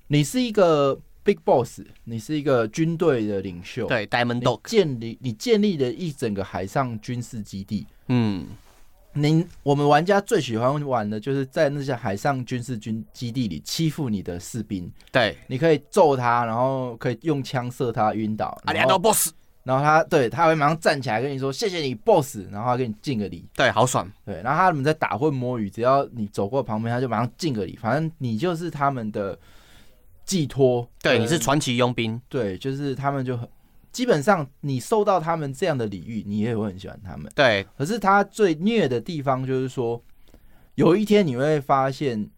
[0.07, 7.85] 你是一个 Big Boss，你是一个军队的领袖，对，Diamond Dog，建立你建立了一整个海上军事基地。
[8.07, 8.47] 嗯，
[9.17, 14.91] 您我们玩家最喜欢玩的就是在那些海上军事军基地里欺负你的士兵。
[15.11, 18.57] 对，你可以揍他，然后可以用枪射他晕倒。
[18.65, 19.33] 阿里阿多 Boss。
[19.65, 22.39] 然后他对他会马上站起来跟你说谢谢你，boss。
[22.53, 24.09] 然后他给你敬个礼，对，好爽。
[24.25, 27.77] 对，然后他们在打混摸鱼，只要你走过旁边，他就马上敬个礼。
[27.83, 29.37] 反正你就是他们的
[30.25, 32.21] 寄托，对，你是传奇佣兵。
[32.29, 33.49] 对，就是他们就很
[33.97, 37.33] 基本上你受到他们这样的礼遇，你也会很喜欢他们。
[37.35, 40.05] 对，可是他最虐的地方就是说，
[40.75, 42.29] 有一天你会发现，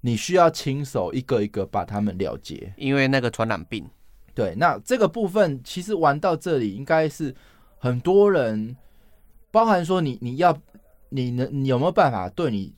[0.00, 3.86] 你需要亲手一个一个把他们了结，因为那个传染病。
[4.32, 7.34] 对，那这个部分其实玩到这里，应该是
[7.76, 8.74] 很多人，
[9.50, 10.58] 包含说你你要
[11.10, 12.74] 你能你有没有办法对你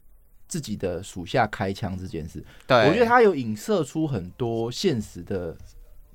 [0.48, 2.44] 自己的属下开枪这件事？
[2.66, 5.56] 对，我觉得他有影射出很多现实的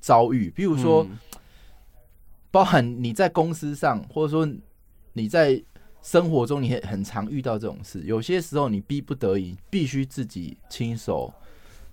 [0.01, 1.17] 遭遇，比如说，嗯、
[2.53, 4.47] 包含你在公司上，或者说
[5.13, 5.59] 你在
[6.03, 8.03] 生活中，你很很常遇到这种事。
[8.03, 11.33] 有些时候你逼不得已，必须自己亲手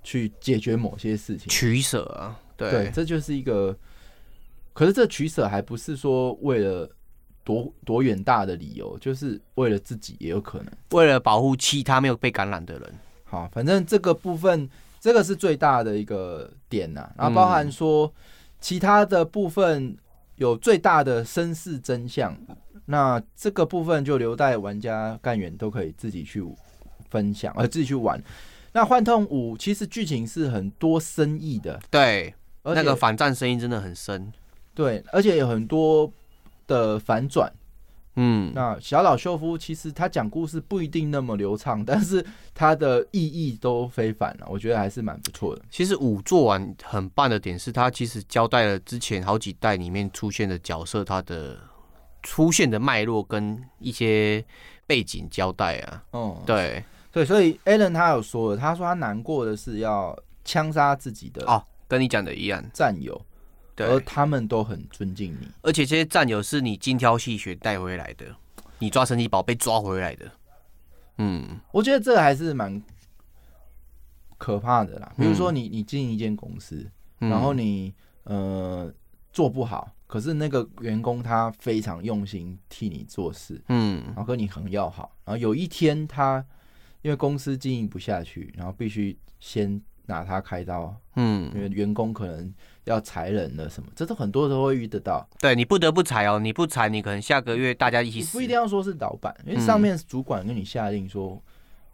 [0.02, 2.38] 去解决某些事情，取舍啊。
[2.58, 3.74] 对，对，这就是一个，
[4.74, 6.86] 可是这取舍还不是说为了
[7.42, 12.94] 多多远大的理由，就是为了自己也有可能，为了保护其他没有被感染的人。
[13.24, 14.68] 好，反正这个部分
[15.00, 17.14] 这个是最大的一个点呐、啊。
[17.16, 18.12] 然后包含说
[18.60, 19.96] 其他的部分
[20.40, 22.34] 有最大的身世真相，
[22.86, 26.42] 那这个部分就留待玩家干员都可以自己去
[27.10, 28.18] 分享，而自己去玩。
[28.72, 34.32] 那幻痛五其实剧情是很多深意的，对，那个反战声音真的很深，
[34.74, 36.10] 对，而且有很多
[36.66, 37.52] 的反转。
[38.16, 45.62] 嗯，那小岛秀夫其实他讲故事不一定那么流畅，但是他的意义都非凡了，我觉得还是蛮不错的。
[45.70, 51.56] 其实五做完很棒的点是，他其实交代了之前好几代里面出现的角色，他的
[52.22, 54.44] 出现的脉络跟一些
[54.86, 56.02] 背景交代啊。
[56.10, 56.82] 哦，对
[57.12, 63.18] 对，所以 Alan 他有说了，他说他难过的是要枪杀自己的哦，跟你讲的一样，战友。
[63.86, 68.26] 而他们都很尊敬你，而且这些战友是你精挑细选带回来的，
[68.78, 70.30] 你抓神奇宝贝抓回来的。
[71.18, 72.82] 嗯，我觉得这个还是蛮
[74.38, 75.12] 可怕的啦。
[75.16, 78.92] 比如说你，你你经营一间公司，嗯、然后你呃
[79.32, 86.44] 做不好，可是那个员工他非常用心替你做事，嗯，然后跟你很要好，然后有一天他
[87.02, 89.80] 因为公司经营不下去，然后必须先
[90.10, 92.52] 拿他开刀，嗯，因为员工可能。
[92.84, 93.88] 要裁人了什么？
[93.94, 95.24] 这都很多都会遇得到。
[95.38, 98.36] 对，你不得不裁哦，你不裁，你可能下个月大家一起死。
[98.36, 101.40] 不一定要说是老板，因为上面主管跟你下令说，嗯、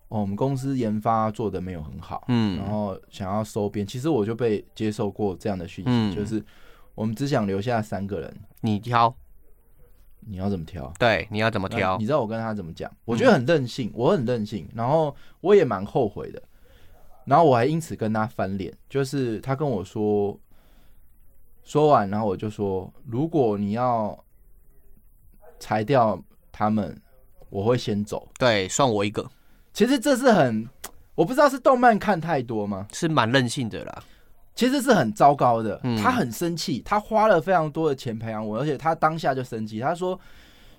[0.08, 3.86] 哦，我们公司研发做的没有很好，嗯，然后想要收编。
[3.86, 6.42] 其实我就被接受过这样的讯息，嗯、就是
[6.94, 9.14] 我们只想留下三个人，你挑，
[10.20, 10.90] 你要怎么挑？
[10.98, 11.98] 对，你要怎么挑？
[11.98, 12.90] 你知道我跟他怎么讲？
[13.04, 16.42] 我觉得很任性，我很任性，然后我也蛮后悔的，
[17.26, 20.38] 然后我还因此跟他翻脸，就是他跟我说。
[21.68, 24.16] 说完，然后我就说：“如果你要
[25.58, 26.16] 裁掉
[26.52, 26.96] 他们，
[27.50, 29.28] 我会先走。”对，算我一个。
[29.72, 30.64] 其实这是很，
[31.16, 32.86] 我不知道是动漫看太多吗？
[32.92, 34.04] 是蛮任性的啦。
[34.54, 35.80] 其实是很糟糕的。
[35.82, 39.80] 嗯、他很生气，他花了非常多的钱培养我，而且他当下就生气。
[39.80, 40.16] 他说：“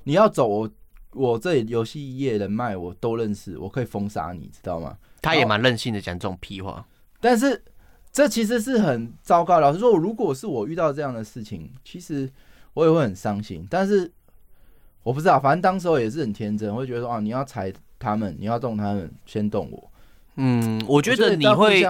[0.06, 0.70] 你要走，我
[1.12, 6.86] 我这里游戏业人脉我都认识，我可以封杀你，知道吗？”他也蛮任性的，讲这种屁话。
[7.20, 7.64] 但是。
[8.10, 9.60] 这其实是很糟糕。
[9.60, 12.28] 老实说，如果是我遇到这样的事情，其实
[12.74, 13.64] 我也会很伤心。
[13.70, 14.12] 但是
[15.04, 19.92] 我不知道，反正当时候也是很天真，会觉得说啊，你要踩他们，你要动他们，先动我。
[20.38, 21.84] 嗯，我觉得你会，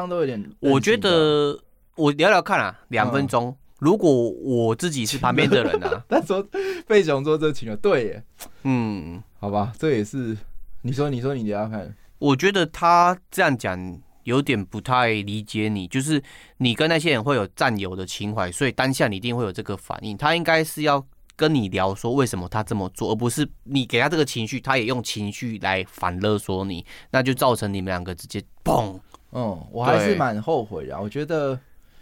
[0.59, 1.57] 我觉得
[1.95, 3.45] 我聊聊看啊，两分钟。
[3.45, 6.45] 嗯、如果我自己是旁边的人啊，他说
[6.85, 8.23] 被熊说这情了，对耶，
[8.63, 10.35] 嗯，好吧，这也是
[10.81, 11.95] 你说，你说你聊聊看。
[12.19, 13.99] 我觉得他这样讲。
[14.27, 16.21] 有点不太理解你，就是
[16.57, 20.17] 你跟那些人会有战友的情怀，所以当下你一定会有这个反应。
[20.17, 21.01] 他应该是要
[21.37, 28.99] 跟你聊说为什么他这么做，而不是你给他这个情绪，他也用情绪来反勒索你，那就造成你们两个直接嘣。
[29.31, 31.01] 嗯，我还是蛮后悔的。
[31.01, 31.57] 我觉得，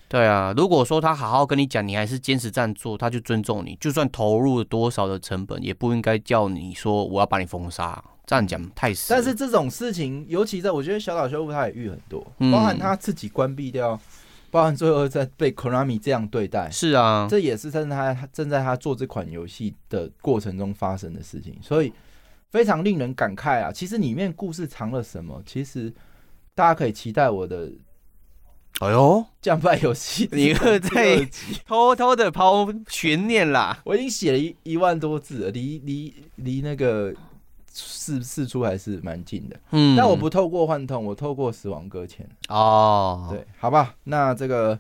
[0.08, 8.04] 对啊，如果说他好好跟你讲，你还是坚持这样做，他就尊重你，就算投入了多少的成本，也不应该叫你说我要把你封杀。
[8.26, 14.00] 这样讲太死，但是这种事情，尤其在我觉得小岛修复他也遇很多，嗯、包含他自己关闭掉，
[14.50, 21.94] 包含最后在被 Konami 这样对待，是啊，这也是在他正在他做这款游戏的过程中发生的事情，所以
[22.50, 23.72] 非常令人感慨啊！
[23.72, 25.44] 其实里面故事藏了什么？
[25.46, 25.94] 其实
[26.56, 27.72] 大家可以期待我的，
[28.80, 31.30] 哎呦，降败游戏，你又在
[31.68, 33.82] 偷偷的抛悬念啦！
[33.84, 37.14] 我已经写了一一万多字了，离离离那个。
[37.78, 42.26] 四四出还是蛮近的，嗯，但我不透过幻痛，我透过死亡搁浅。
[42.48, 44.80] 哦，对，好吧，那这个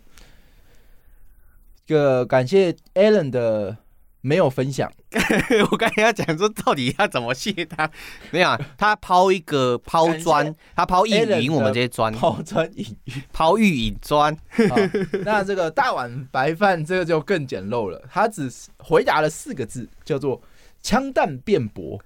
[1.85, 3.75] 这个感谢 Alan 的
[4.21, 4.89] 没有分享，
[5.71, 7.91] 我刚才要讲说到底要怎么谢他，
[8.31, 14.35] 没有，他抛一个抛砖，他抛玉引我们这些砖，抛砖引玉，抛玉引砖，
[15.25, 20.41] 那这个大碗白饭这个就更简陋了，他只回答了四个字，叫做
[20.81, 21.99] 枪弹辩驳。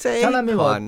[0.00, 0.82] 这一款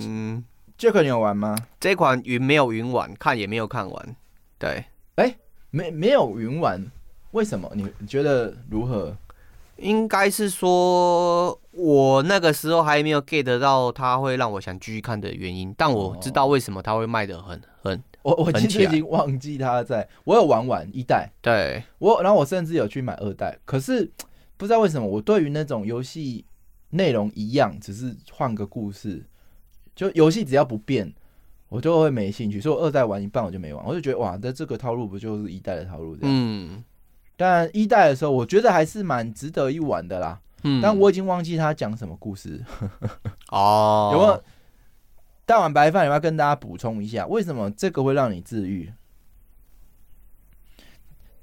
[0.79, 1.55] Jack 你有玩吗？
[1.79, 4.17] 这款云没有云玩，看也没有看完。
[4.59, 4.87] 对，
[5.17, 5.37] 哎、欸，
[5.71, 6.91] 没没有云玩，
[7.33, 7.71] 为什么？
[7.75, 9.15] 你你觉得如何？
[9.77, 18.03] 应该是说我那个时候还没有 get 到它会让我想继续看的原因，但我知道为什么它会卖的很很。
[18.23, 24.11] 我我其实已经忘记它在，我有玩玩一代，对我，然后我甚至有去买二代，可是
[24.57, 26.47] 不知道为什么我对于那种游戏。
[26.93, 29.25] 内容一样，只是换个故事，
[29.97, 31.13] 就游戏只要不变，
[31.69, 32.61] 我就会没兴趣。
[32.61, 36.31] 所以我二代玩一半我就没玩，我就觉得哇，那这个套路不就是一代的套路这样？
[36.33, 36.85] 嗯。
[37.37, 40.41] 但一代的时候，我觉得还是蛮值得一玩的啦。
[40.65, 40.81] 嗯。
[40.83, 42.63] 但我已经忘记他讲什么故事。
[43.51, 44.11] 哦。
[44.13, 44.45] 有没有
[45.45, 46.05] 大碗白饭？
[46.05, 48.93] 有没有跟大家补充一下，为什么这个会让你治愈？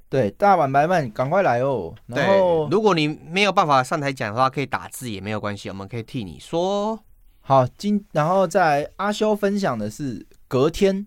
[0.10, 1.93] 对，大碗白饭赶快来哦。
[2.07, 6.99] 然后，如果你没有办法上台讲的话，可以打字也没有关系，我们可以替你说。
[7.41, 11.05] 好，今然后在阿修分享的是隔天，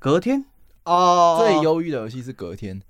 [0.00, 0.44] 隔天
[0.84, 2.82] 哦，最忧郁的游戏是隔天。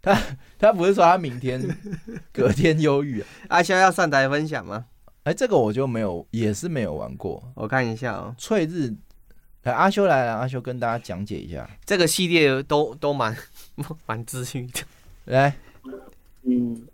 [0.00, 0.16] 他
[0.56, 1.60] 他不是说他明天
[2.32, 4.86] 隔天忧郁，阿修要上台分享吗？
[5.24, 7.42] 哎，这个我就没有，也是没有玩过。
[7.56, 8.94] 我看一下哦，翠日。
[9.72, 13.36] 阿修来了，阿修跟大家讲解一下这个系列都都蛮
[14.06, 14.82] 蛮治愈的。
[15.24, 15.56] 来，
[16.42, 16.86] 嗯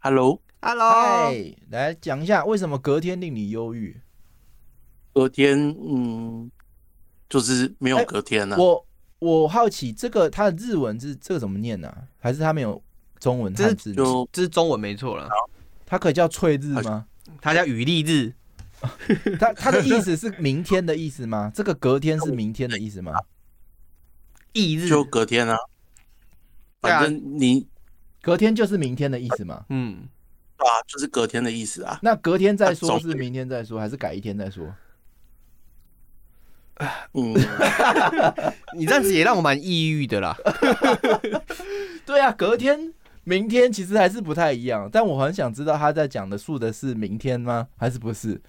[0.00, 4.00] ，Hello，Hello，嗨，来讲一下为什么隔天令你忧郁？
[5.12, 6.50] 隔天，嗯，
[7.28, 8.58] 就是没有隔天了、啊。
[8.58, 8.86] 我
[9.20, 11.98] 我好奇，这个它的日文是这个怎么念呢、啊？
[12.18, 12.82] 还是它没有
[13.20, 13.94] 中文汉字？
[13.94, 15.28] 就这是中文没错了。
[15.86, 17.06] 它可以叫翠日吗？
[17.40, 18.34] 它叫雨丽日。
[19.38, 21.50] 他他的意思是明天的意思吗？
[21.54, 23.12] 这个隔天是明天的意思吗？
[24.52, 25.56] 翌日就隔天啊，
[26.80, 27.66] 反正你
[28.22, 29.64] 隔天就是明天的意思嘛？
[29.68, 30.08] 嗯，
[30.56, 31.98] 对啊，就是隔天的意思啊。
[32.02, 34.72] 那隔天再说是明天再说，还是改一天再说？
[37.14, 37.34] 嗯，
[38.76, 40.36] 你这样子也让我蛮抑郁的啦。
[42.04, 47.68] 对啊，隔天、明天其实还是不太一样，但我很想知道他在讲的数的是明天吗？
[47.76, 48.40] 还是不是？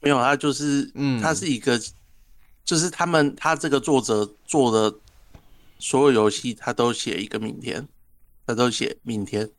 [0.00, 1.78] 没有，他就是，嗯，他是一个，
[2.64, 4.98] 就是他们他这个作者做的
[5.78, 7.86] 所有游戏，他都写一个明天，
[8.46, 9.50] 他都写明天，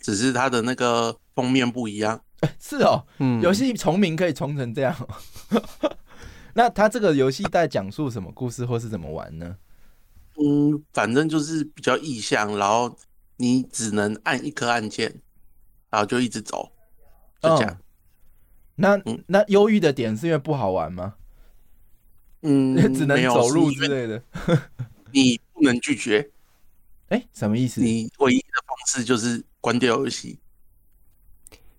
[0.00, 2.20] 只是他的那个封面不一样。
[2.60, 4.94] 是哦，嗯，游戏重名可以重成这样。
[6.54, 9.56] 那他这个游戏在讲述什么故事，或是怎么玩呢？
[10.36, 12.96] 嗯，反正就是比较意向，然后
[13.36, 15.22] 你只能按一颗按键，
[15.90, 16.72] 然后就一直走，
[17.40, 17.78] 就这样。
[18.76, 21.14] 哦那那忧郁的点是因为不好玩吗？
[22.42, 24.22] 嗯， 只能走路之类的。
[25.12, 26.28] 你不能拒绝。
[27.08, 27.80] 哎、欸，什么意思？
[27.80, 30.38] 你唯一的方式就是关掉游戏。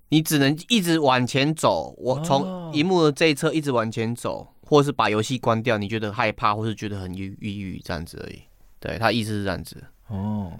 [0.10, 1.93] 你只能一直往前走。
[1.98, 5.78] 我从荧幕的这一侧一直往前走，或是把游戏关掉。
[5.78, 8.41] 你觉得害怕，或是觉得很抑抑郁这样子而已。
[8.80, 9.84] 对，他意思是这样子。
[10.08, 10.54] 哦，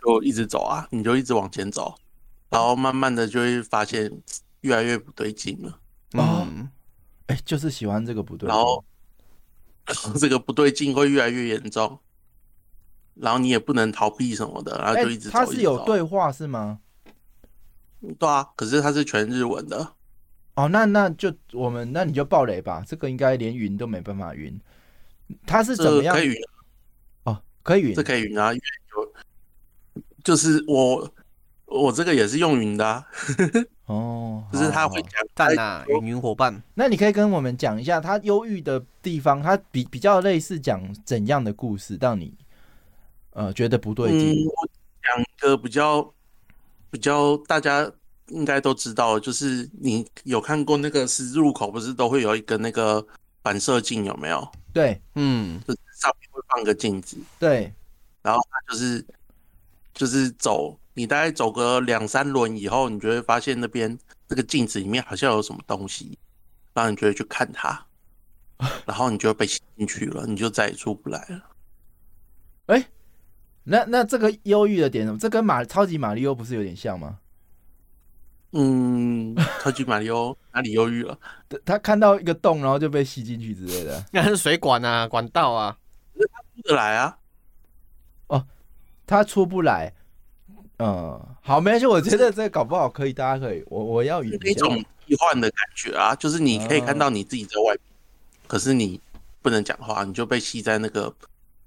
[0.00, 1.94] 就一直走啊，你就一直往前走，
[2.50, 4.12] 然后慢慢的就会发现。
[4.62, 5.80] 越来越不对劲了，
[6.14, 6.68] 嗯，
[7.26, 8.84] 哎、欸，就是喜欢这个不对劲，然后
[10.18, 11.98] 这个不对劲会越来越严重，
[13.14, 15.38] 然后你也不能逃避什么的，然后就一直走。
[15.38, 16.80] 它、欸、是有对话是吗？
[18.18, 19.94] 对啊，可是他是全日文的。
[20.54, 24.58] 哦，那那就我们那你就爆雷吧，这个应该连云都没办法云。
[25.44, 26.14] 他是怎么样？
[26.14, 26.36] 可以云
[27.24, 29.12] 哦，可以云，这可以云啊，就
[30.24, 31.10] 就是我
[31.66, 33.06] 我这个也是用云的、啊。
[33.86, 36.62] 哦， 就是他会讲赞啊，云云伙伴。
[36.74, 42.32] 那你可以跟我们讲一下他忧郁的地方，他比比较类似讲怎样的故事，让你
[43.30, 44.32] 呃觉得不对劲？
[44.32, 44.68] 嗯，我
[45.02, 46.12] 讲一个比较
[46.90, 47.90] 比较大家
[48.28, 53.04] 应该都知道，就是你有看过那个十字路口，不是都会有一个那个
[53.42, 54.48] 反射镜，有没有？
[54.72, 57.72] 对，嗯，就是上面会放个镜子，对，
[58.22, 59.04] 然后他就是
[59.94, 60.76] 就是走。
[60.96, 63.96] 你大概走个两三轮以后，你就会发现那边
[64.28, 66.18] 那个镜子里面好像有什么东西，
[66.72, 67.86] 然后你就会去看它，
[68.86, 71.42] 然后你就会被吸进去了，你就再也出不来了。
[72.66, 72.86] 哎、欸，
[73.64, 77.18] 那那这个忧郁的点，这跟马超级马里奥不是有点像吗？
[78.52, 81.18] 嗯，超级马里奥哪里忧郁 了？
[81.62, 84.02] 他看到一个洞，然后就被吸进去之类的。
[84.12, 85.76] 那 是水管啊，管道啊，
[86.14, 87.18] 他出得来啊？
[88.28, 88.46] 哦，
[89.06, 89.92] 他出不来。
[90.78, 91.86] 嗯，好，没关系。
[91.86, 94.76] 我觉得这搞不好可以，大家可以，我我要有一种
[95.06, 99.00] 替换的感觉啊，就是你可以看到你自己在外面，嗯、可是你
[99.40, 101.10] 不能讲话，你就被吸在那个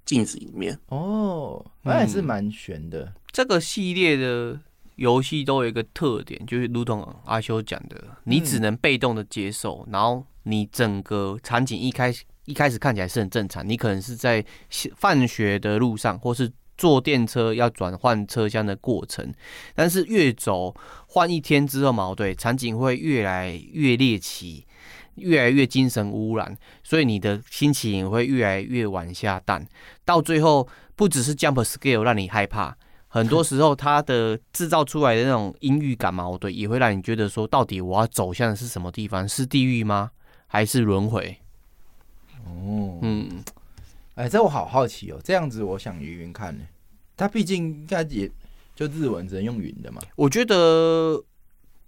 [0.04, 0.78] 镜子里面。
[0.90, 3.12] 哦，那也是蛮悬的、嗯。
[3.32, 4.56] 这个系列的
[4.94, 14.44] 游戏都有一个特点，就是如同阿修讲的，你只能被动的接受，嗯、然后你整个场景一开始一开始看起来是很正常，你可能是在
[14.94, 16.48] 放学的路上，或是。
[16.80, 19.34] 坐电车要转换车厢的过程，
[19.74, 20.74] 但是越走
[21.08, 24.64] 换一天之后嘛，对，场景会越来越猎奇，
[25.16, 29.62] 越来越精神污染，所以你的心情也会越来越往下淡。
[30.06, 30.66] 到最后，
[30.96, 32.74] 不只是 jump scale 让你害怕，
[33.08, 39.28] 很多时候它的制造出来的那种阴郁感嘛，对，也会让你觉得说，到底我要走向的是什么地方？
[39.28, 40.12] 是地狱吗？
[40.46, 41.36] 还是轮回？
[42.46, 43.44] 哦，嗯。
[44.20, 46.62] 哎，这我好好奇哦，这样子我想云云看呢。
[47.16, 48.30] 他毕竟应该也
[48.76, 50.02] 就日文只能用云的嘛。
[50.14, 51.18] 我觉得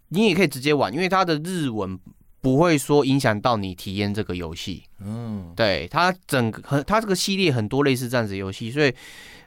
[0.08, 1.98] 你也可以直接玩，因为他的日文
[2.40, 4.82] 不会说影响到你体验这个游戏。
[5.00, 8.94] 嗯，对，它整个很，它这个系列很多类似这样子游戏，所以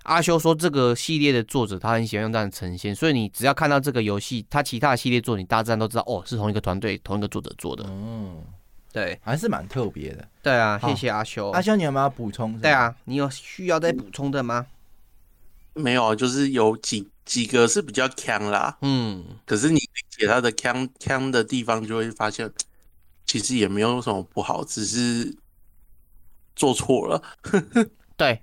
[0.04, 7.84] 阿修说这个系列的作者他很喜欢用这样的呈现，所以你只要看到这个游戏，他其他的系列作，你大致都知道哦，是同一个团队、同一个作者做的。
[7.90, 8.44] 嗯，
[8.96, 10.26] 对，还是蛮特别的。
[10.42, 11.50] 对啊，谢谢阿修。
[11.50, 12.58] 阿修，你有没有补充？
[12.62, 14.66] 对啊，你有需要再补充的吗？
[15.74, 18.78] 没有，就是有几几个是比较强啦。
[18.82, 22.50] 嗯，可是你理解他的强强的地方，就会发现。
[23.28, 25.36] 其实也没有什么不好，只是
[26.56, 27.20] 做错了。
[28.16, 28.40] 对，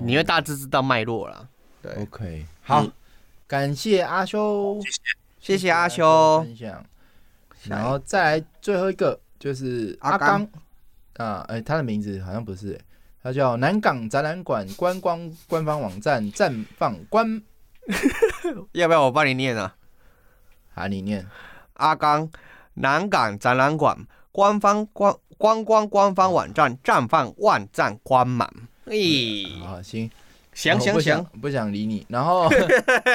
[0.00, 1.46] 你会大致知道脉络了。
[1.82, 2.90] 对，OK，好，嗯、
[3.46, 4.98] 感谢阿修，谢谢，
[5.38, 6.82] 谢谢阿修分享。
[7.64, 10.48] 然后再来最后一个就是阿刚
[11.18, 12.80] 啊，哎，他的名字好像不是，
[13.22, 17.42] 他叫南港展览馆观光官方网站绽放官，
[18.72, 19.76] 要不要我帮你念啊？
[20.72, 21.26] 喊你念
[21.74, 22.30] 阿刚。
[22.76, 28.50] 南港展览馆官方官观光官方网站绽放万赞光芒。
[28.86, 30.10] 咦，好，行，
[30.54, 32.06] 行行行，不想理你。
[32.08, 32.48] 然后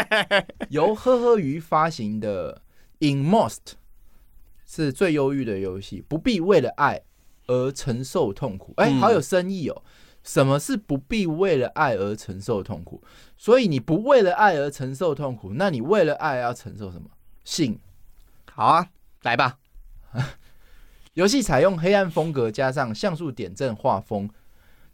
[0.69, 2.53] 由呵呵鱼发行的
[2.99, 3.55] 《In Most》
[4.69, 7.01] 是最忧郁的游戏，不必为了爱
[7.47, 8.73] 而承受痛苦。
[8.77, 9.81] 哎，好有深意哦。
[10.23, 13.01] 什么是不必为了爱而承受痛苦？
[13.35, 17.09] 所以你不为了爱而承受痛苦，那你为了爱要承受什么？
[17.43, 17.79] 性。
[18.51, 18.89] 好啊。
[19.23, 19.57] 来吧，
[21.15, 24.29] 游戏采用黑暗风格，加上像素点阵画风，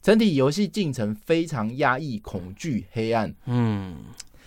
[0.02, 3.36] 整体游戏进程非常压抑、恐惧、黑暗。
[3.46, 3.98] 嗯，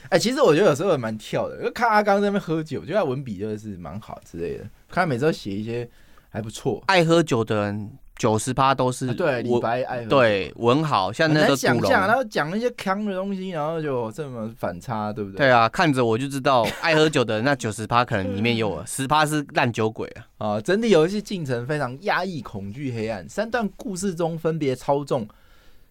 [0.05, 5.89] 哎、欸，其实我觉得有时候也蛮跳的，因为看阿刚在那边喝酒，就他文笔就是蛮好之类的，看他每次都写一些
[6.31, 6.83] 还不错。
[6.87, 7.91] 爱喝酒的人。
[8.19, 15.37] 九十趴都是对李白爱喝，对文豪，像那个想象，然后讲那些康的东西，然后就这么反差，对不对？
[15.37, 20.49] 对啊，看着我就知道，爱喝酒的人那九十趴可能里面有 十趴是烂酒鬼啊！
[20.49, 23.25] 啊，整体游戏进程非常压抑、恐惧、黑暗。
[23.29, 25.25] 三段故事中分别操纵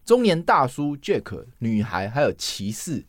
[0.03, 3.05] 中年大叔 Jack、女孩还有骑士，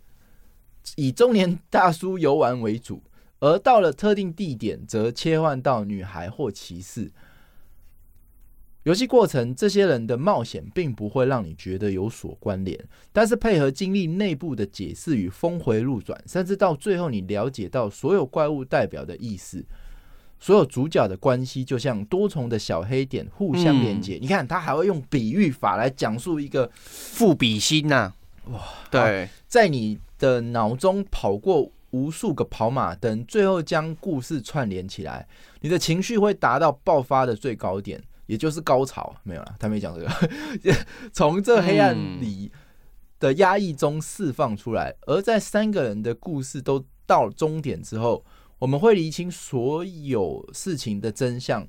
[0.97, 3.03] 以中年大叔游玩为主，
[3.41, 7.11] 而到了特定地点则切换到女孩或骑士。
[8.85, 12.79] 游戏过程，这些人的冒险并不会让你觉得有所关联，
[13.13, 19.63] 但是配合经历内部的解释与峰回路转，甚至到最后你了解到所有怪物代表的意思，
[20.41, 24.17] 所有主角的关系就像多重的小黑点互相连接。
[24.17, 28.15] 嗯、你看，他还会用比喻法来讲述一个赋比心呐、啊，
[28.53, 28.61] 哇，
[28.91, 35.27] 对，在你的脑中跑过无数个跑马灯，最后将故事串联起来，
[35.61, 38.03] 你的情绪会达到爆发的最高点。
[38.27, 40.11] 也就是高潮没有了，他没讲这个。
[41.15, 42.53] 从这黑暗里
[43.19, 48.23] 的压抑中释放出来，而在三个人的故事都到终点之后，
[48.59, 51.67] 我们会厘清所有事情的真相，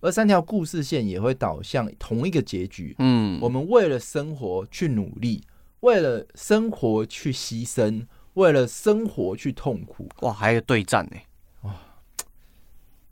[0.00, 2.94] 而三条故事线也会导向同一个结局。
[2.98, 5.42] 嗯，我们为了生活去努力，
[5.84, 10.08] 为了生活去牺牲，为了生活去痛苦。
[10.20, 11.16] 哇，还有对战呢。
[11.60, 11.74] 哇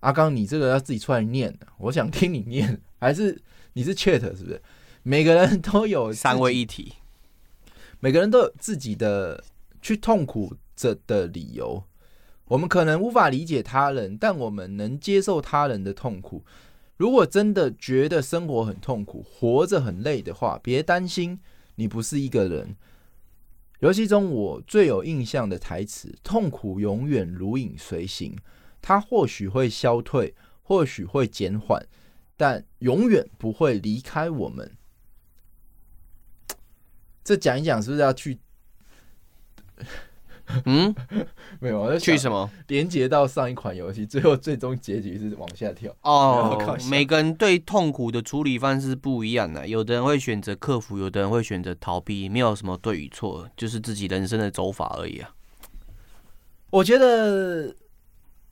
[0.01, 3.39] 阿刚，你这个要自己出来念，我想听你念， 还是
[3.75, 4.63] 你是 chat 是不是？
[5.03, 6.95] 每个人都有三位一体，
[8.01, 9.45] 每个人都有自己的
[9.83, 11.85] 去痛苦着的理由。
[12.47, 16.43] 我们可能无法理解他人，但我们能接受他人的痛苦。
[16.97, 21.39] 如果真的觉得生活很痛苦，活着很累的话，别担心，
[21.75, 22.77] 你不是一个人。
[23.81, 28.37] 游戏中我最有印象的台词：痛苦永远如影随形。
[28.81, 31.87] 它或许会消退，或许会减缓，
[32.37, 34.77] 但永远不会离开我们。
[37.25, 38.39] 这讲一讲，是不是要去？
[40.67, 40.95] 嗯，
[41.61, 42.49] 没有，我去什么？
[42.69, 45.95] 连接到上一款游戏，最后最终结局是往下跳。
[46.03, 55.31] 哦， 每个人对痛苦的处理方式不一样的，有的人会选择克服，有的人会选择逃避，没有什么对与错，就是自己人生的走法而已啊。
[56.71, 57.75] 我觉得。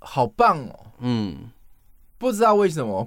[0.03, 0.87] 好棒哦！
[1.01, 1.51] 嗯，
[2.17, 3.07] 不知道为什么，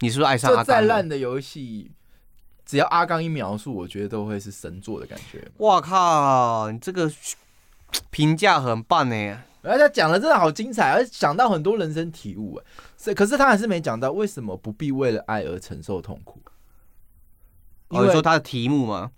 [0.00, 0.64] 你是不是爱上阿刚？
[0.64, 1.92] 再烂的游戏，
[2.66, 5.48] 只要阿刚一描述，我觉得都会是神作的感觉。
[5.58, 6.68] 哇靠！
[6.72, 7.08] 你这个
[8.10, 9.38] 评价很棒呢。
[9.62, 12.64] 而且讲的真的好精彩，而且讲到很多人生体悟哎。
[12.98, 16.40] 是，可是他还是没讲到为什么不必为了爱而承受痛苦。
[17.88, 19.10] 你会说他的题目吗？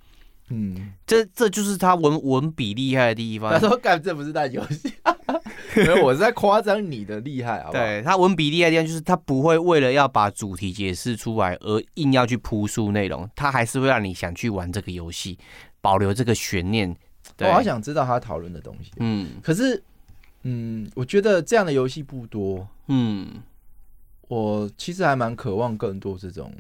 [0.51, 3.51] 嗯，这这就是他文文笔厉害的地方。
[3.53, 4.93] 他说：“干，这不是在游戏。
[5.75, 7.83] ”没有我是在夸张你的厉害，好不好？
[7.83, 15.39] 对，他文笔厉害的地方就是他不会为了要把主题解释出来而硬要去铺述内容，他还是会让你想去玩这个游戏，
[15.81, 16.95] 保留这个悬念。
[17.37, 18.93] 对，我好想知道他讨论的东西。
[18.99, 19.83] 嗯，可是，
[20.43, 22.67] 嗯，我觉得这样的游戏不多。
[22.89, 23.43] 嗯，
[24.29, 26.53] 我其实还蛮渴望更多这种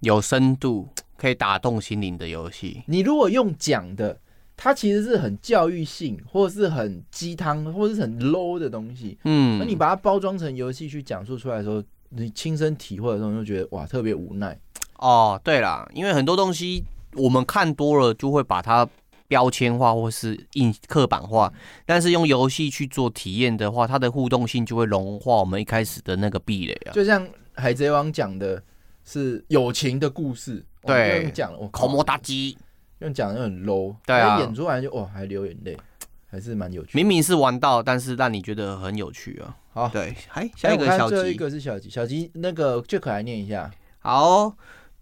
[0.00, 2.82] 有深度、可以打动心灵的游戏。
[2.86, 4.16] 你如果用讲的，
[4.56, 9.18] 它其实是很教育性，或者是很鸡汤，或者是很 low 的东西。
[9.24, 14.56] 嗯，那你把它包装成游戏去讲述出来的时候，你亲身体会的时候，就觉得哇，特别无奈。
[14.98, 16.84] 哦，对啦，因为很多东西
[17.14, 18.86] 我们看多了，就会把它。
[19.30, 21.52] 标签化或是硬刻板化，
[21.86, 26.90] 但是用游戏去做体验的话，它的互动性就会融化我们一开始的那个壁垒啊。
[26.90, 28.60] 就像海贼王讲的
[29.04, 32.58] 是友情的故事，对，用讲我口沫大鸡，
[32.98, 35.78] 用讲的很 low，对啊，演出来就哇还流眼泪，
[36.26, 36.98] 还是蛮有趣。
[36.98, 39.56] 明明是玩到，但是让你觉得很有趣啊。
[39.72, 43.70] 好，对，哎，下一个小吉，一个是小吉，小吉那个就可来念一下，
[44.00, 44.52] 好。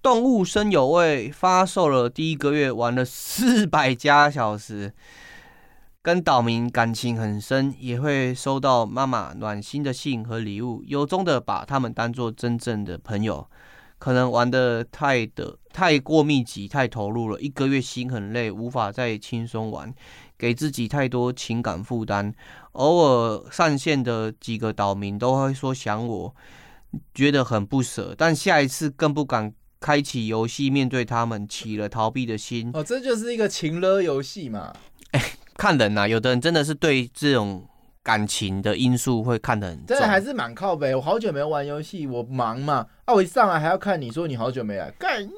[0.00, 4.94] 动物森友会发售了第一个月，玩了四百加小时，
[6.02, 13.48] 跟岛民感情很深，也会收到妈妈暖心的信和礼物，由衷的把他们当做真正的朋友。
[13.98, 19.92] 可能玩的太的太过密集，太投入了，一个月心很累，无法再轻松玩，
[20.38, 22.32] 给自己太多情感负担。
[22.72, 26.32] 偶尔上线的几个岛民都会说想我，
[27.12, 29.52] 觉得很不舍，但下一次更不敢。
[29.80, 32.70] 开启游戏，面对他们，起了逃避的心。
[32.74, 34.72] 哦，这就是一个情勒游戏嘛？
[35.12, 37.66] 哎、欸，看人呐、啊，有的人真的是对这种
[38.02, 39.86] 感情的因素会看得很重。
[39.86, 40.94] 真的还是蛮靠北。
[40.94, 42.86] 我好久没玩游戏，我忙嘛。
[43.04, 45.28] 啊，我一上来还要看你说你好久没来，干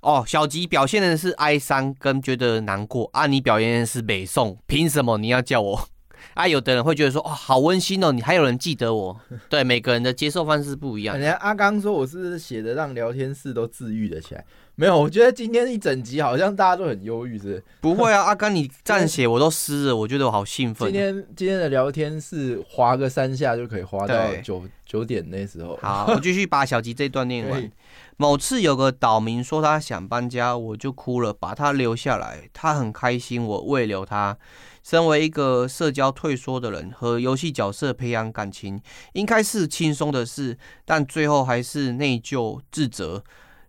[0.00, 5.88] 哦，小吉表现的是哀伤跟觉得难过啊，你表现的是北宋，凭什么你要叫我？
[6.34, 9.20] 啊，有的人会觉得说，哦，好温馨哦，你还有人记得我。
[9.48, 11.18] 对，每个人的接受方式不一样。
[11.18, 14.44] 人家阿刚说我是写的让聊天室都治愈了起来，
[14.74, 17.64] 没有，我觉得今天一整集好像大家都很忧郁，是不是？
[17.80, 20.90] 不会啊， 阿刚你这样写我都湿了，我觉得我好兴奋。
[20.92, 25.78] 今天今天的聊天室划个三下就可以划到九九点那时候。
[25.82, 27.70] 好，我继续把小吉这段念完。
[28.16, 34.36] 某次有个岛民说他想搬家，我就哭了，把他留下来，他很开心，我慰留他。
[34.82, 38.80] 身为一个社交退缩的人，和游戏角色培养感情，
[39.12, 43.22] 应该是轻松的事，但最后还是内疚自责。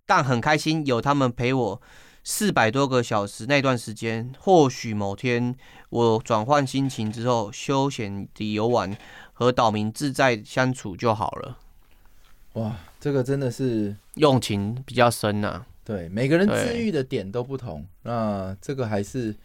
[0.05, 1.81] 但很开心有他们陪我
[2.23, 4.33] 四百多个小时那段时间。
[4.39, 5.53] 或许某天
[5.89, 8.97] 我转换心情之后，休闲地游玩，
[9.33, 11.57] 和岛民自在相处就好了。
[12.53, 15.67] 哇，这个真的是用情比较深呐、啊。
[15.83, 19.35] 对，每个人治愈的点都不同，那这个还是。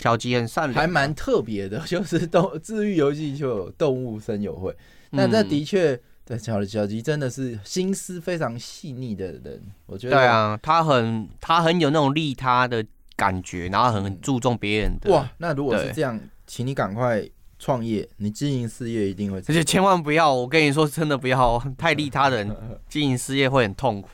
[0.00, 4.74] 小吉很善良，还蛮特别的， 就是动治愈游戏就有动物森友会。
[5.10, 10.16] 那这的确，对小小吉真的是心思非常细腻的人，我觉得。
[10.16, 12.84] 对啊，他很他很有那种利他的
[13.16, 15.10] 感觉，然后很注重别人的。
[15.10, 17.26] 哇，那如果是这样，请你赶快
[17.58, 19.38] 创业，你经营事业一定会。
[19.38, 22.56] 而且千万不要，我跟你说，真的不要太利他的人
[22.88, 24.10] 经营事业会很痛苦。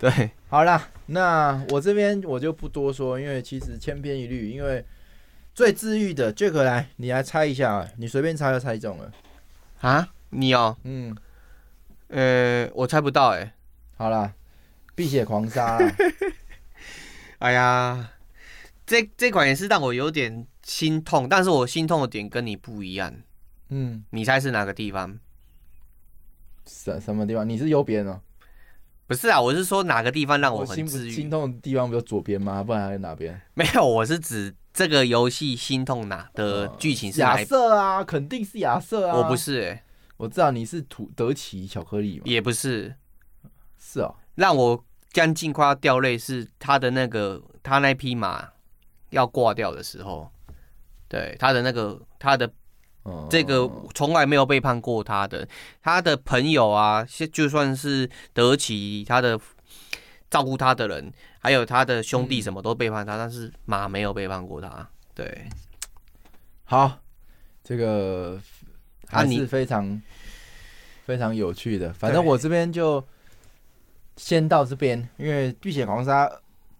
[0.00, 4.50] 对，好啦，那我这边我就不多说，因为其实千篇一律。
[4.50, 4.82] 因为
[5.54, 9.12] 最治愈的，Jack 来，你来猜一下，你随便猜就猜中了
[9.82, 10.08] 啊？
[10.30, 11.14] 你哦，嗯，
[12.08, 13.52] 呃，我猜不到哎。
[13.98, 14.32] 好啦，
[14.94, 15.78] 碧血狂杀。
[17.40, 18.12] 哎呀，
[18.86, 23.14] 这这款也是让我有点心痛，但是我心痛的点跟你不一样。
[23.68, 25.18] 嗯，你猜是哪个地方？
[26.64, 27.46] 什什么地方？
[27.46, 28.18] 你是右边哦。
[29.10, 31.10] 不是啊，我是说哪个地方让我很治愈？
[31.10, 32.62] 心痛的地方不就左边吗？
[32.62, 33.40] 不然还有哪边？
[33.54, 39.16] 没有，我是指这个游戏心痛哪的剧情是亚瑟啊，肯定是亚瑟啊。
[39.16, 39.82] 我不是、欸，
[40.16, 42.94] 我知道你是土德奇巧克力，也不是，
[43.76, 44.14] 是哦。
[44.36, 48.48] 让我将近快要掉泪，是他的那个他那匹马
[49.08, 50.30] 要挂掉的时候，
[51.08, 52.48] 对他的那个他的。
[53.30, 55.46] 这个从来没有背叛过他的，
[55.82, 59.40] 他的朋友啊，就算是德奇，他的
[60.28, 64.86] 照顾他的人，还有他的兄弟，什么都背叛他，嗯、但是马没有背叛过他。
[65.14, 65.48] 对，
[66.64, 66.98] 好，
[67.64, 68.38] 这个
[69.08, 70.02] 还是非常、啊、
[71.04, 71.92] 非常有趣的。
[71.92, 73.02] 反正我这边就
[74.16, 76.30] 先到这边，因为碧血狂杀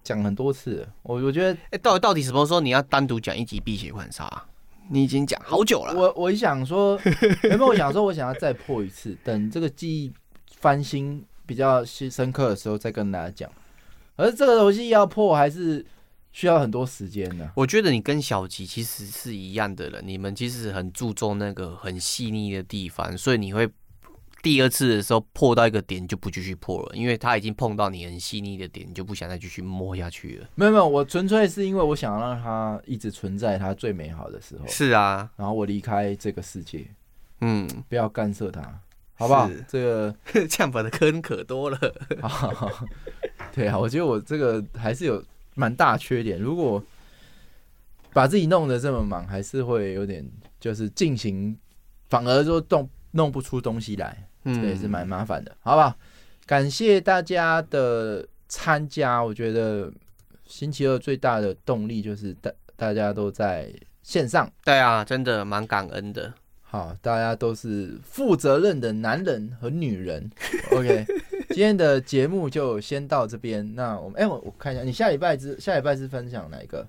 [0.05, 4.45] 讲很多次，我我觉得，哎，到底到底什么时候你要单独讲一集碧血狂杀？
[4.91, 5.95] 你已经讲好久了。
[5.95, 7.01] 我我想说，
[7.45, 10.13] 原本我想说，我想要再破一次，等这个记忆
[10.57, 13.51] 翻新比较深刻的时候再跟大家讲。
[14.17, 15.85] 而这个游戏要破还是
[16.33, 17.51] 需要很多时间的。
[17.55, 23.69] 我觉得你跟小吉其实是一样的人，你们其实很注重那个很细腻的地方，所以你会。
[24.43, 30.49] 第二次的时候破到一个点就不继续破了，因为他已经碰到你很细腻的点，你就不想再继续摸下去了。
[30.55, 34.67] 没有没有，我纯粹是因为我想让它一直存在它最美好的时候。
[34.67, 36.87] 是啊，然后我离开这个世界，
[37.41, 38.81] 嗯，不要干涉它。
[39.15, 39.51] 好不好？
[39.69, 40.17] 这个
[40.49, 41.79] 呛粉的坑可多了。
[43.53, 45.23] 对啊，我觉得我这个还是有
[45.55, 46.41] 蛮大缺点。
[46.41, 46.83] 如果
[48.15, 50.27] 把自己弄得这么忙，还是会有点
[50.59, 51.55] 就是进行，
[52.09, 55.95] 反而说动弄不出东西来，这也是蛮麻烦的，好不好？
[56.47, 59.93] 感谢大家的参加，我觉得
[60.45, 63.73] 星期二最大的动力就是大大家都在
[64.03, 64.51] 线上。
[64.65, 66.33] 对啊，真的蛮感恩的。
[66.63, 70.31] 好，大家都是负责任的男人和女人。
[70.73, 71.05] OK，
[71.51, 73.75] 今天的节目就先到这边。
[73.75, 76.87] 那我们，哎、欸，我我看一下，你下礼拜之下礼拜是分享哪一个？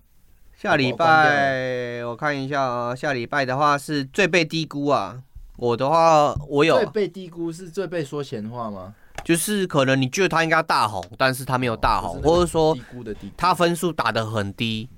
[0.55, 5.23] 下礼拜我看一下啊，下礼拜的话是最被低估啊。
[5.57, 8.95] 我的话，我有最被低估是最被说闲话吗？
[9.23, 12.75] 就是可能你觉得他应该大红，但是他没有大红，或者说
[13.37, 14.89] 他分数打得很低，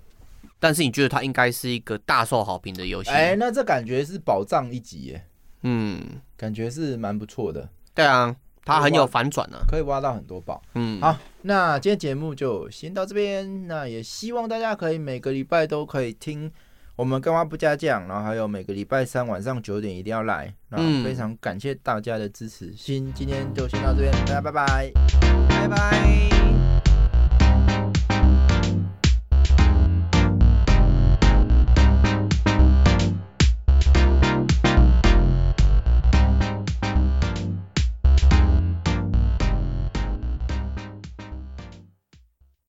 [0.59, 3.09] 但是你觉得他应该是一个大受好评的游戏。
[3.09, 5.25] 哎，那这感觉是宝藏一级耶。
[5.63, 6.01] 嗯，
[6.37, 7.67] 感觉是蛮不错的。
[7.93, 10.61] 对啊，他很有反转呢，可以挖到很多宝。
[10.75, 13.67] 嗯，好，那今天节目就先到这边。
[13.67, 16.49] 那也希望大家可以每个礼拜都可以听。
[16.95, 18.07] 我们干嘛不加酱？
[18.07, 20.53] 然后还有每个礼拜三晚上九点一定要来。
[20.69, 24.91] 然后非常感谢大家的支持，先今天就先到这边，大家拜拜，
[25.49, 26.62] 拜拜。